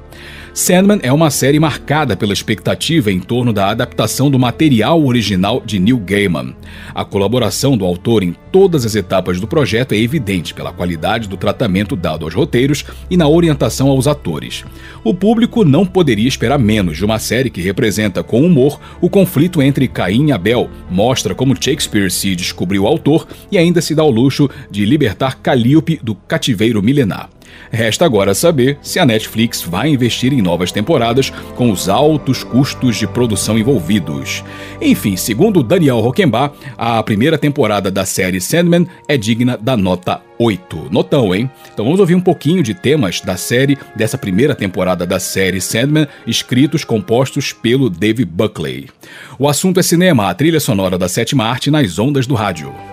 Sandman 0.53 0.99
é 1.01 1.13
uma 1.13 1.29
série 1.29 1.61
marcada 1.61 2.17
pela 2.17 2.33
expectativa 2.33 3.09
em 3.09 3.21
torno 3.21 3.53
da 3.53 3.69
adaptação 3.69 4.29
do 4.29 4.37
material 4.37 5.01
original 5.01 5.63
de 5.65 5.79
Neil 5.79 5.97
Gaiman. 5.97 6.53
A 6.93 7.05
colaboração 7.05 7.77
do 7.77 7.85
autor 7.85 8.21
em 8.21 8.35
todas 8.51 8.85
as 8.85 8.93
etapas 8.93 9.39
do 9.39 9.47
projeto 9.47 9.93
é 9.93 9.97
evidente 9.97 10.53
pela 10.53 10.73
qualidade 10.73 11.29
do 11.29 11.37
tratamento 11.37 11.95
dado 11.95 12.25
aos 12.25 12.33
roteiros 12.33 12.83
e 13.09 13.15
na 13.15 13.29
orientação 13.29 13.87
aos 13.87 14.07
atores. 14.07 14.65
O 15.05 15.13
público 15.13 15.63
não 15.63 15.85
poderia 15.85 16.27
esperar 16.27 16.59
menos 16.59 16.97
de 16.97 17.05
uma 17.05 17.17
série 17.17 17.49
que 17.49 17.61
representa 17.61 18.21
com 18.21 18.45
humor 18.45 18.77
o 18.99 19.09
conflito 19.09 19.61
entre 19.61 19.87
Caim 19.87 20.27
e 20.27 20.31
Abel, 20.33 20.69
mostra 20.89 21.33
como 21.33 21.55
Shakespeare 21.55 22.11
se 22.11 22.35
descobriu 22.35 22.85
autor 22.85 23.25
e 23.49 23.57
ainda 23.57 23.79
se 23.79 23.95
dá 23.95 24.03
o 24.03 24.11
luxo 24.11 24.49
de 24.69 24.83
libertar 24.83 25.39
Calíope 25.41 25.97
do 26.03 26.13
cativeiro 26.13 26.83
milenar. 26.83 27.29
Resta 27.71 28.05
agora 28.05 28.33
saber 28.33 28.77
se 28.81 28.99
a 28.99 29.05
Netflix 29.05 29.61
vai 29.61 29.89
investir 29.89 30.33
em 30.33 30.41
novas 30.41 30.71
temporadas 30.71 31.29
com 31.55 31.71
os 31.71 31.87
altos 31.87 32.43
custos 32.43 32.97
de 32.97 33.07
produção 33.07 33.57
envolvidos. 33.57 34.43
Enfim, 34.81 35.15
segundo 35.15 35.63
Daniel 35.63 35.99
Roquembar, 35.99 36.51
a 36.77 37.01
primeira 37.01 37.37
temporada 37.37 37.89
da 37.89 38.05
série 38.05 38.41
Sandman 38.41 38.87
é 39.07 39.17
digna 39.17 39.57
da 39.57 39.77
nota 39.77 40.21
8. 40.37 40.87
Notão, 40.91 41.35
hein? 41.35 41.49
Então 41.71 41.85
vamos 41.85 41.99
ouvir 41.99 42.15
um 42.15 42.21
pouquinho 42.21 42.63
de 42.63 42.73
temas 42.73 43.21
da 43.21 43.37
série, 43.37 43.77
dessa 43.95 44.17
primeira 44.17 44.55
temporada 44.55 45.05
da 45.05 45.19
série 45.19 45.61
Sandman, 45.61 46.07
escritos, 46.25 46.83
compostos 46.83 47.53
pelo 47.53 47.89
Dave 47.89 48.25
Buckley. 48.25 48.89
O 49.37 49.47
assunto 49.47 49.79
é 49.79 49.83
cinema, 49.83 50.29
a 50.29 50.33
trilha 50.33 50.59
sonora 50.59 50.97
da 50.97 51.07
sétima 51.07 51.45
arte 51.45 51.69
nas 51.69 51.99
ondas 51.99 52.25
do 52.25 52.33
rádio. 52.33 52.90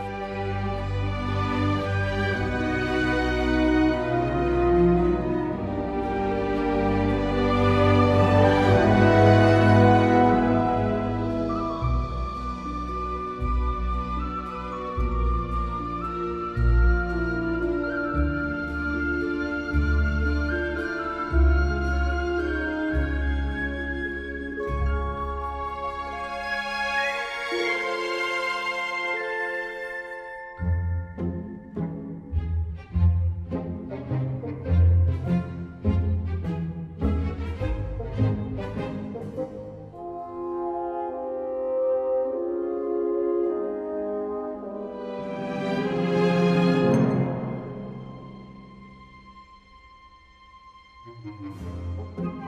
Música 51.08 52.47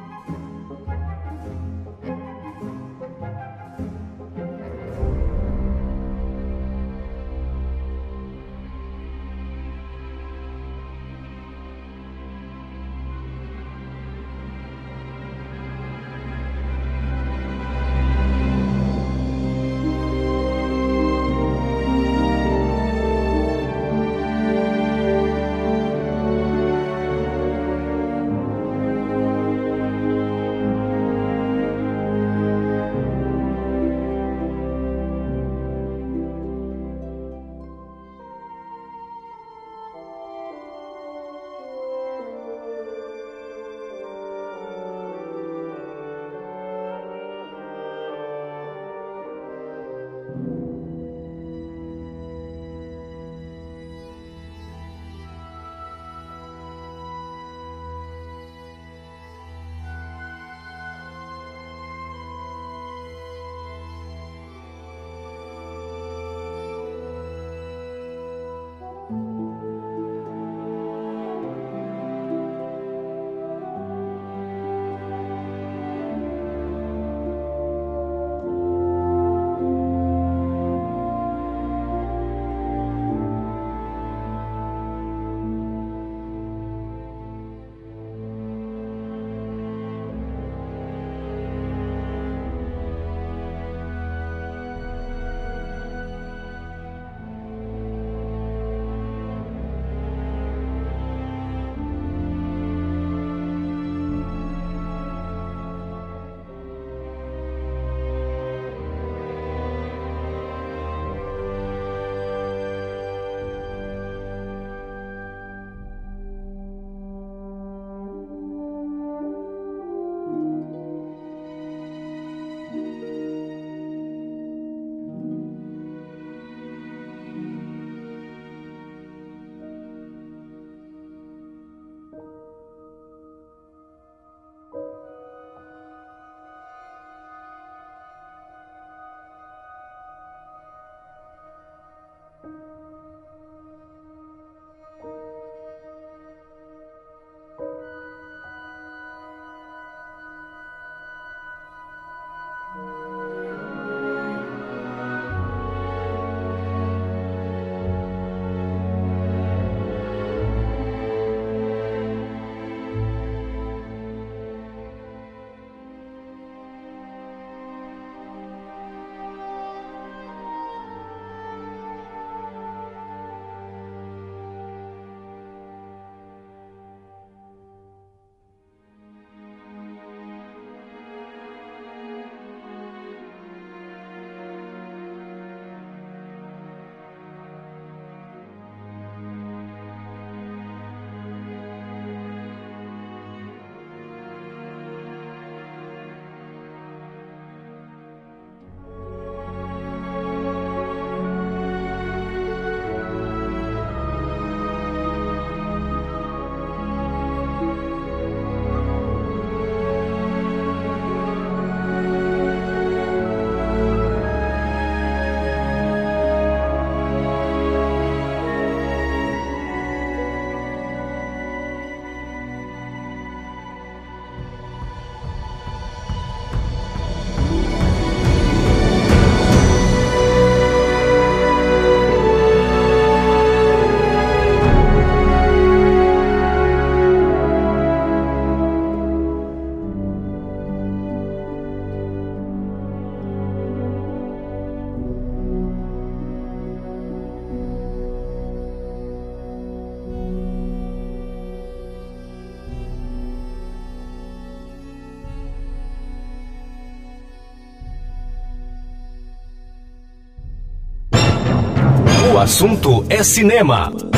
assunto 262.50 263.06
é 263.08 263.22
cinema. 263.22 264.09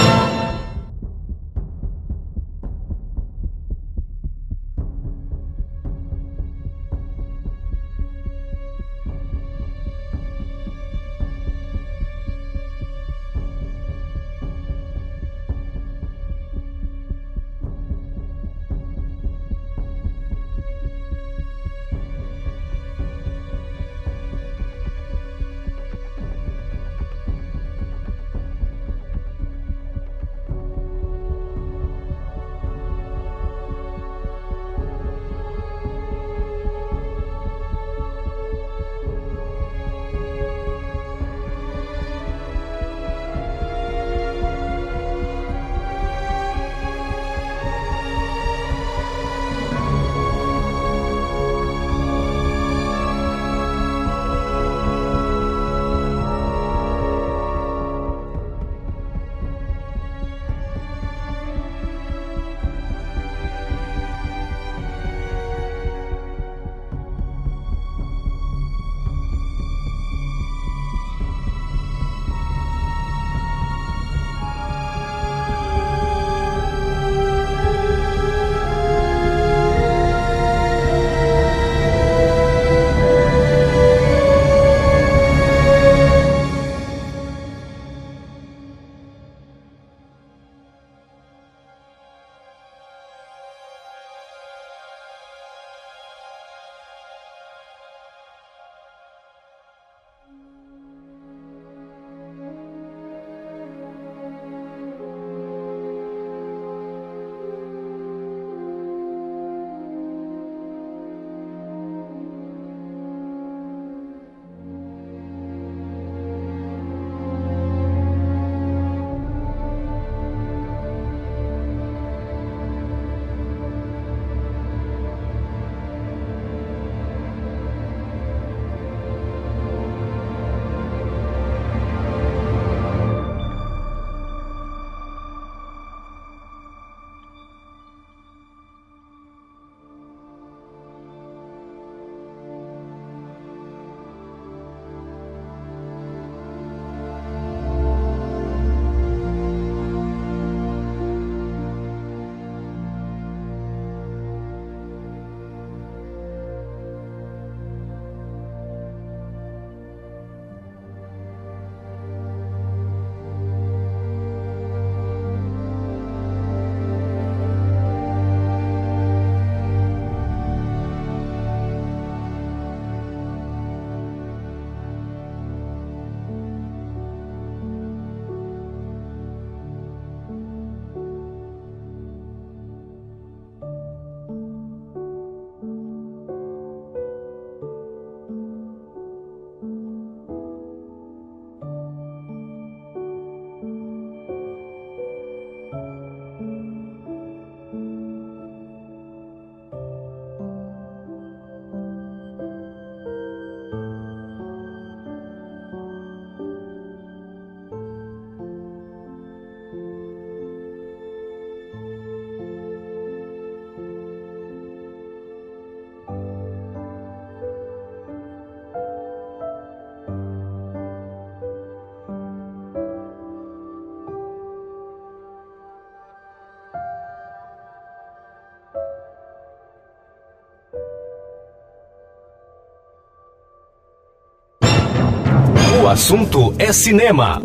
Assunto 235.92 236.54
é 236.58 236.72
cinema. 236.72 237.42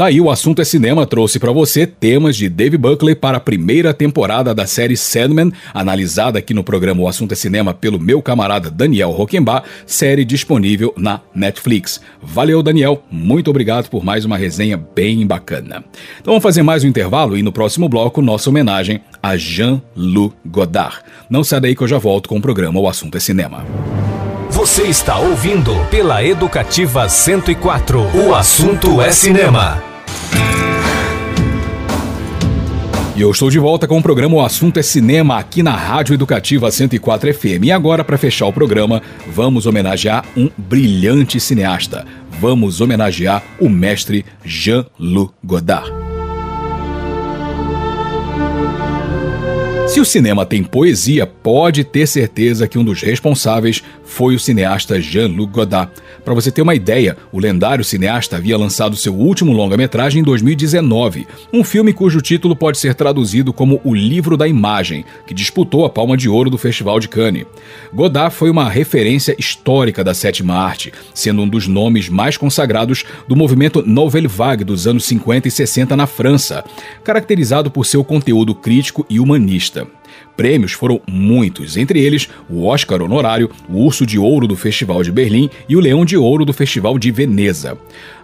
Tá 0.00 0.06
aí, 0.06 0.18
o 0.18 0.30
assunto 0.30 0.62
é 0.62 0.64
cinema 0.64 1.04
trouxe 1.04 1.38
para 1.38 1.52
você 1.52 1.86
temas 1.86 2.34
de 2.34 2.48
Dave 2.48 2.78
Buckley 2.78 3.14
para 3.14 3.36
a 3.36 3.40
primeira 3.40 3.92
temporada 3.92 4.54
da 4.54 4.66
série 4.66 4.96
Sandman, 4.96 5.52
analisada 5.74 6.38
aqui 6.38 6.54
no 6.54 6.64
programa 6.64 7.02
O 7.02 7.06
Assunto 7.06 7.32
é 7.32 7.34
Cinema 7.34 7.74
pelo 7.74 8.00
meu 8.00 8.22
camarada 8.22 8.70
Daniel 8.70 9.10
Roquembar, 9.10 9.62
série 9.84 10.24
disponível 10.24 10.94
na 10.96 11.20
Netflix. 11.34 12.00
Valeu, 12.22 12.62
Daniel, 12.62 13.02
muito 13.10 13.50
obrigado 13.50 13.90
por 13.90 14.02
mais 14.02 14.24
uma 14.24 14.38
resenha 14.38 14.78
bem 14.78 15.26
bacana. 15.26 15.84
Então 16.18 16.32
vamos 16.32 16.42
fazer 16.42 16.62
mais 16.62 16.82
um 16.82 16.88
intervalo 16.88 17.36
e 17.36 17.42
no 17.42 17.52
próximo 17.52 17.86
bloco 17.86 18.22
nossa 18.22 18.48
homenagem 18.48 19.02
a 19.22 19.36
Jean-Luc 19.36 20.34
Godard. 20.46 21.00
Não 21.28 21.44
sai 21.44 21.60
daí 21.60 21.76
que 21.76 21.82
eu 21.82 21.88
já 21.88 21.98
volto 21.98 22.26
com 22.26 22.38
o 22.38 22.40
programa 22.40 22.80
O 22.80 22.88
Assunto 22.88 23.18
é 23.18 23.20
Cinema. 23.20 23.66
Você 24.48 24.84
está 24.84 25.18
ouvindo 25.18 25.74
pela 25.90 26.24
Educativa 26.24 27.06
104. 27.06 28.00
O 28.26 28.34
assunto 28.34 29.00
é 29.02 29.12
cinema. 29.12 29.89
E 33.20 33.22
eu 33.22 33.30
estou 33.30 33.50
de 33.50 33.58
volta 33.58 33.86
com 33.86 33.98
o 33.98 34.02
programa 34.02 34.36
O 34.36 34.40
Assunto 34.40 34.78
é 34.78 34.82
Cinema 34.82 35.36
aqui 35.36 35.62
na 35.62 35.76
Rádio 35.76 36.14
Educativa 36.14 36.70
104 36.70 37.34
FM. 37.34 37.64
E 37.64 37.70
agora, 37.70 38.02
para 38.02 38.16
fechar 38.16 38.46
o 38.46 38.52
programa, 38.52 39.02
vamos 39.26 39.66
homenagear 39.66 40.24
um 40.34 40.48
brilhante 40.56 41.38
cineasta. 41.38 42.06
Vamos 42.40 42.80
homenagear 42.80 43.44
o 43.60 43.68
mestre 43.68 44.24
Jean-Luc 44.42 45.34
Godard. 45.44 45.92
Se 49.86 50.00
o 50.00 50.04
cinema 50.04 50.46
tem 50.46 50.62
poesia, 50.62 51.26
pode 51.26 51.84
ter 51.84 52.06
certeza 52.06 52.66
que 52.66 52.78
um 52.78 52.84
dos 52.84 53.02
responsáveis 53.02 53.82
foi 54.10 54.34
o 54.34 54.40
cineasta 54.40 55.00
Jean-Luc 55.00 55.52
Godard. 55.52 55.92
Para 56.24 56.34
você 56.34 56.50
ter 56.50 56.60
uma 56.60 56.74
ideia, 56.74 57.16
o 57.32 57.38
lendário 57.38 57.84
cineasta 57.84 58.36
havia 58.36 58.58
lançado 58.58 58.96
seu 58.96 59.14
último 59.14 59.52
longa-metragem 59.52 60.20
em 60.20 60.24
2019, 60.24 61.26
um 61.52 61.62
filme 61.62 61.92
cujo 61.92 62.20
título 62.20 62.56
pode 62.56 62.76
ser 62.76 62.94
traduzido 62.94 63.52
como 63.52 63.80
O 63.84 63.94
Livro 63.94 64.36
da 64.36 64.48
Imagem, 64.48 65.04
que 65.26 65.32
disputou 65.32 65.84
a 65.84 65.90
Palma 65.90 66.16
de 66.16 66.28
Ouro 66.28 66.50
do 66.50 66.58
Festival 66.58 66.98
de 66.98 67.08
Cannes. 67.08 67.46
Godard 67.94 68.34
foi 68.34 68.50
uma 68.50 68.68
referência 68.68 69.34
histórica 69.38 70.02
da 70.02 70.12
sétima 70.12 70.54
arte, 70.54 70.92
sendo 71.14 71.42
um 71.42 71.48
dos 71.48 71.68
nomes 71.68 72.08
mais 72.08 72.36
consagrados 72.36 73.04
do 73.28 73.36
movimento 73.36 73.82
Nouvelle 73.86 74.28
Vague 74.28 74.64
dos 74.64 74.88
anos 74.88 75.04
50 75.04 75.46
e 75.46 75.50
60 75.50 75.96
na 75.96 76.06
França, 76.06 76.64
caracterizado 77.04 77.70
por 77.70 77.86
seu 77.86 78.02
conteúdo 78.02 78.54
crítico 78.56 79.06
e 79.08 79.20
humanista. 79.20 79.86
Prêmios 80.40 80.72
foram 80.72 81.02
muitos, 81.06 81.76
entre 81.76 82.00
eles 82.00 82.26
o 82.48 82.64
Oscar 82.64 83.02
honorário, 83.02 83.50
o 83.68 83.84
Urso 83.84 84.06
de 84.06 84.18
Ouro 84.18 84.48
do 84.48 84.56
Festival 84.56 85.02
de 85.02 85.12
Berlim 85.12 85.50
e 85.68 85.76
o 85.76 85.80
Leão 85.80 86.02
de 86.02 86.16
Ouro 86.16 86.46
do 86.46 86.52
Festival 86.54 86.98
de 86.98 87.10
Veneza. 87.10 87.76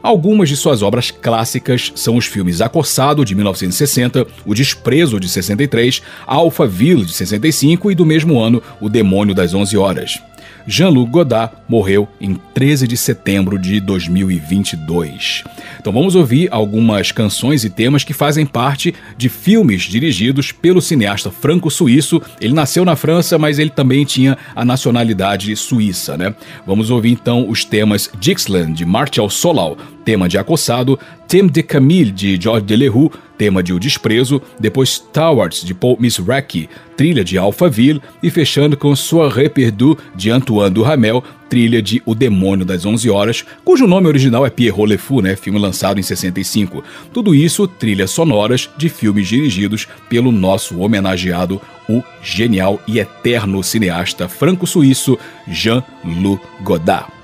Algumas 0.02 0.48
de 0.48 0.56
suas 0.56 0.80
obras 0.80 1.10
clássicas 1.10 1.92
são 1.94 2.16
os 2.16 2.24
filmes 2.24 2.62
Acossado, 2.62 3.22
de 3.22 3.34
1960, 3.34 4.26
O 4.46 4.54
Desprezo, 4.54 5.20
de 5.20 5.28
63, 5.28 6.00
Alphaville, 6.26 7.04
de 7.04 7.12
65 7.12 7.90
e, 7.90 7.94
do 7.94 8.06
mesmo 8.06 8.40
ano, 8.40 8.62
O 8.80 8.88
Demônio 8.88 9.34
das 9.34 9.52
Onze 9.52 9.76
Horas. 9.76 10.18
Jean-Luc 10.66 11.10
Godard 11.10 11.54
morreu 11.68 12.08
em 12.20 12.34
13 12.54 12.88
de 12.88 12.96
setembro 12.96 13.58
de 13.58 13.80
2022. 13.80 15.44
Então 15.78 15.92
vamos 15.92 16.14
ouvir 16.14 16.48
algumas 16.50 17.12
canções 17.12 17.64
e 17.64 17.70
temas 17.70 18.02
que 18.02 18.12
fazem 18.12 18.44
parte 18.44 18.94
de 19.16 19.28
filmes 19.28 19.82
dirigidos 19.82 20.50
pelo 20.50 20.82
cineasta 20.82 21.30
franco-suíço. 21.30 22.20
Ele 22.40 22.52
nasceu 22.54 22.84
na 22.84 22.96
França, 22.96 23.38
mas 23.38 23.58
ele 23.58 23.70
também 23.70 24.04
tinha 24.04 24.36
a 24.54 24.64
nacionalidade 24.64 25.54
suíça, 25.54 26.16
né? 26.16 26.34
Vamos 26.66 26.90
ouvir 26.90 27.10
então 27.10 27.48
os 27.48 27.64
temas 27.64 28.10
Dixland 28.18 28.72
de 28.72 28.84
Martial 28.84 29.30
Solal, 29.30 29.76
tema 30.06 30.28
de 30.28 30.38
Acossado, 30.38 30.98
Thème 31.26 31.50
de 31.50 31.64
Camille 31.64 32.12
de 32.12 32.40
Georges 32.40 32.64
Delerue, 32.64 33.10
tema 33.36 33.60
de 33.60 33.72
O 33.72 33.80
Desprezo, 33.80 34.40
depois 34.58 35.00
Towards 35.00 35.64
de 35.64 35.74
Paul 35.74 35.96
Misraki, 35.98 36.70
trilha 36.96 37.24
de 37.24 37.36
Alphaville 37.36 38.00
e 38.22 38.30
fechando 38.30 38.76
com 38.76 38.94
Soirée 38.94 39.50
Perdue 39.50 39.96
de 40.14 40.30
Antoine 40.30 40.72
Duhamel, 40.72 41.24
trilha 41.50 41.82
de 41.82 42.00
O 42.06 42.14
Demônio 42.14 42.64
das 42.64 42.86
Onze 42.86 43.10
Horas, 43.10 43.44
cujo 43.64 43.88
nome 43.88 44.06
original 44.06 44.46
é 44.46 44.50
Pierrot 44.50 44.86
Le 44.86 44.96
Fou, 44.96 45.20
né, 45.20 45.34
filme 45.34 45.58
lançado 45.58 45.98
em 45.98 46.02
65. 46.04 46.84
Tudo 47.12 47.34
isso 47.34 47.66
trilhas 47.66 48.12
sonoras 48.12 48.70
de 48.78 48.88
filmes 48.88 49.26
dirigidos 49.26 49.88
pelo 50.08 50.30
nosso 50.30 50.78
homenageado, 50.78 51.60
o 51.88 52.00
genial 52.22 52.80
e 52.86 53.00
eterno 53.00 53.60
cineasta 53.64 54.28
franco-suíço 54.28 55.18
Jean-Luc 55.48 56.40
Godard. 56.62 57.15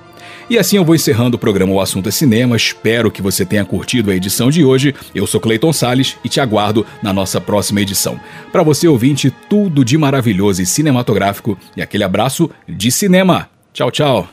E 0.48 0.58
assim 0.58 0.76
eu 0.76 0.84
vou 0.84 0.94
encerrando 0.94 1.36
o 1.36 1.38
programa 1.38 1.72
O 1.72 1.80
Assunto 1.80 2.08
é 2.08 2.12
Cinema. 2.12 2.56
Espero 2.56 3.10
que 3.10 3.22
você 3.22 3.44
tenha 3.44 3.64
curtido 3.64 4.10
a 4.10 4.14
edição 4.14 4.50
de 4.50 4.64
hoje. 4.64 4.94
Eu 5.14 5.26
sou 5.26 5.40
Cleiton 5.40 5.72
Sales 5.72 6.16
e 6.24 6.28
te 6.28 6.40
aguardo 6.40 6.86
na 7.02 7.12
nossa 7.12 7.40
próxima 7.40 7.80
edição. 7.80 8.20
Para 8.50 8.62
você 8.62 8.86
ouvinte, 8.88 9.32
tudo 9.48 9.84
de 9.84 9.96
maravilhoso 9.96 10.62
e 10.62 10.66
cinematográfico 10.66 11.56
e 11.76 11.82
aquele 11.82 12.04
abraço 12.04 12.50
de 12.68 12.90
cinema. 12.90 13.48
Tchau, 13.72 13.90
tchau. 13.90 14.28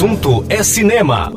Assunto 0.00 0.42
é 0.48 0.62
cinema. 0.62 1.30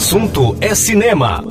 Assunto 0.00 0.56
é 0.62 0.74
cinema. 0.74 1.44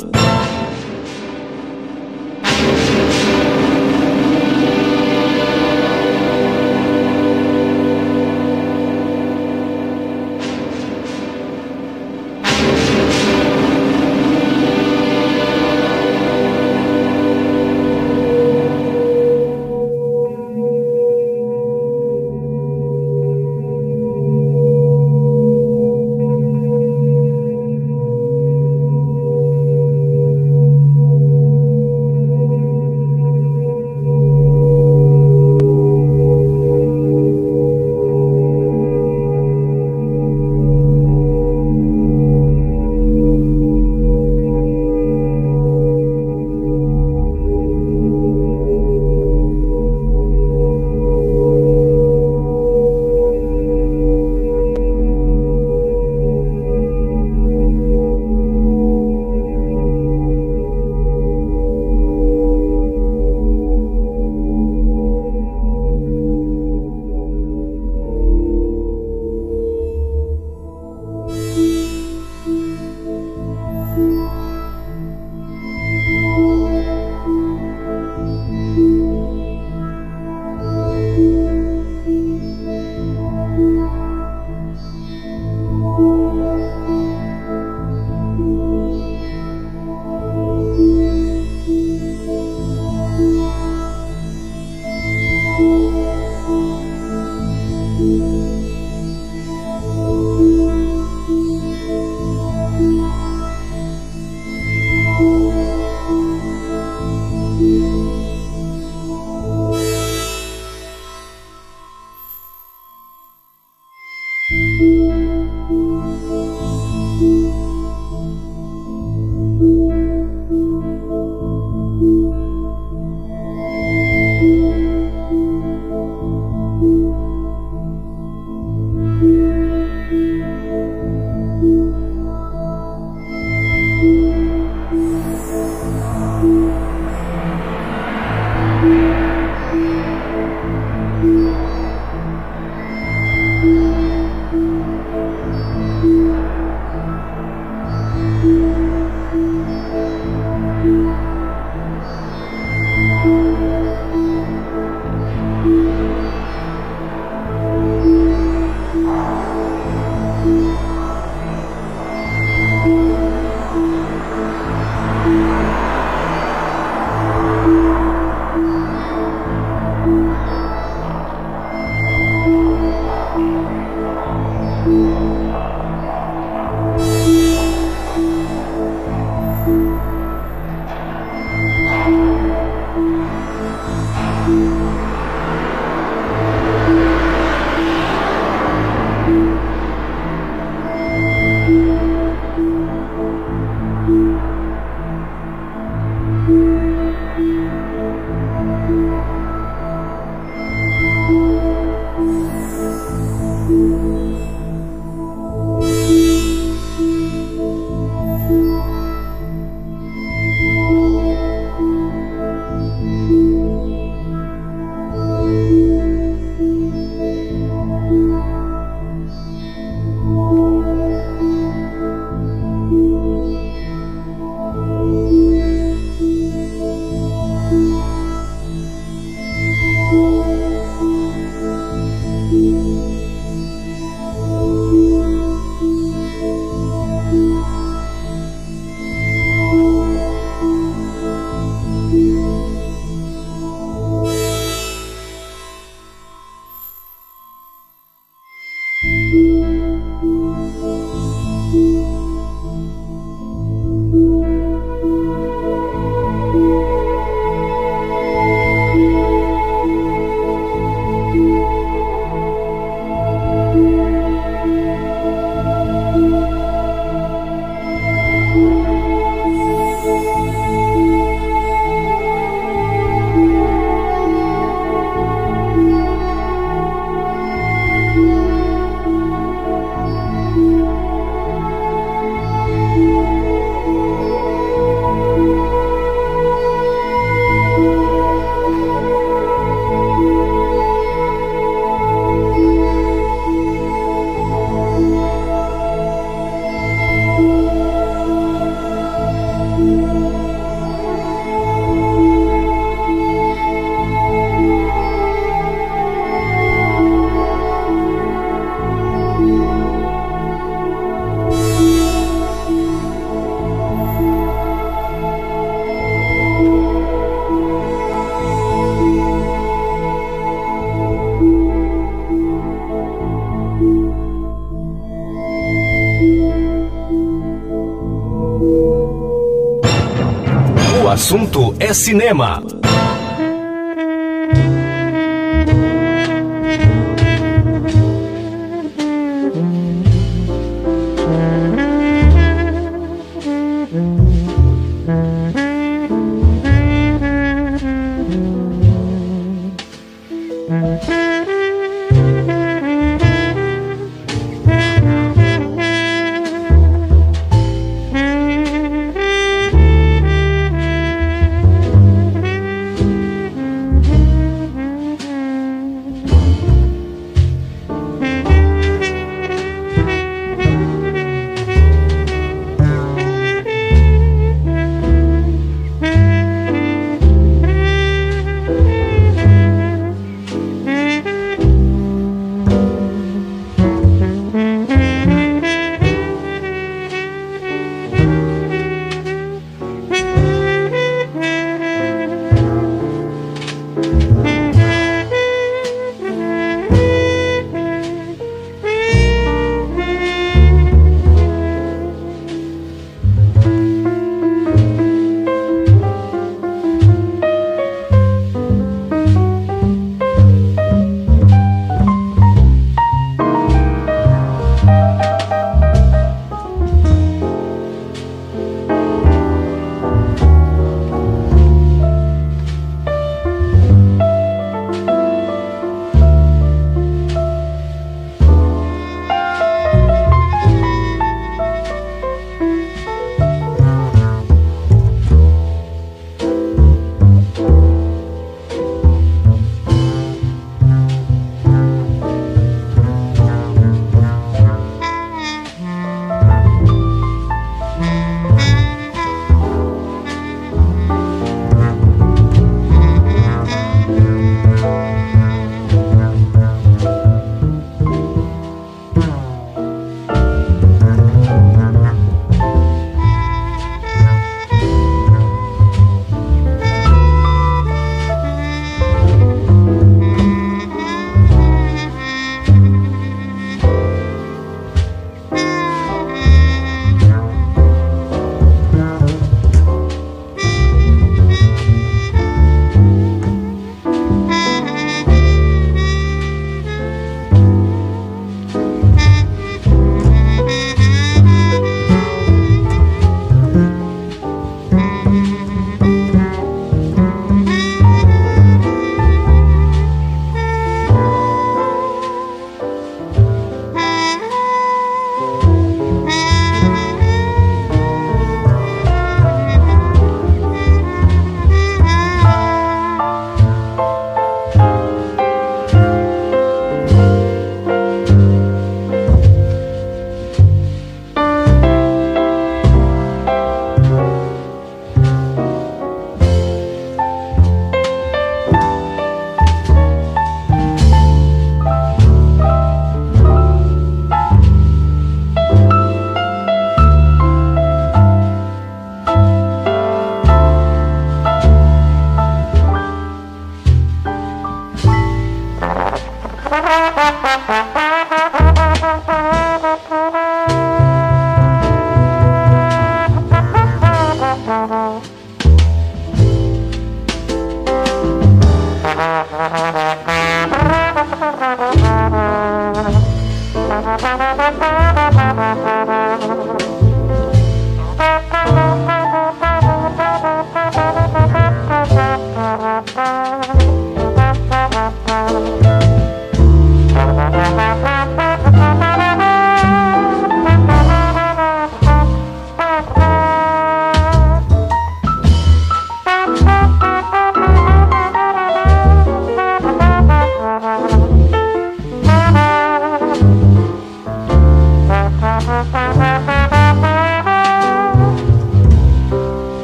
Assunto 331.29 331.75
é 331.79 331.93
cinema. 331.93 332.59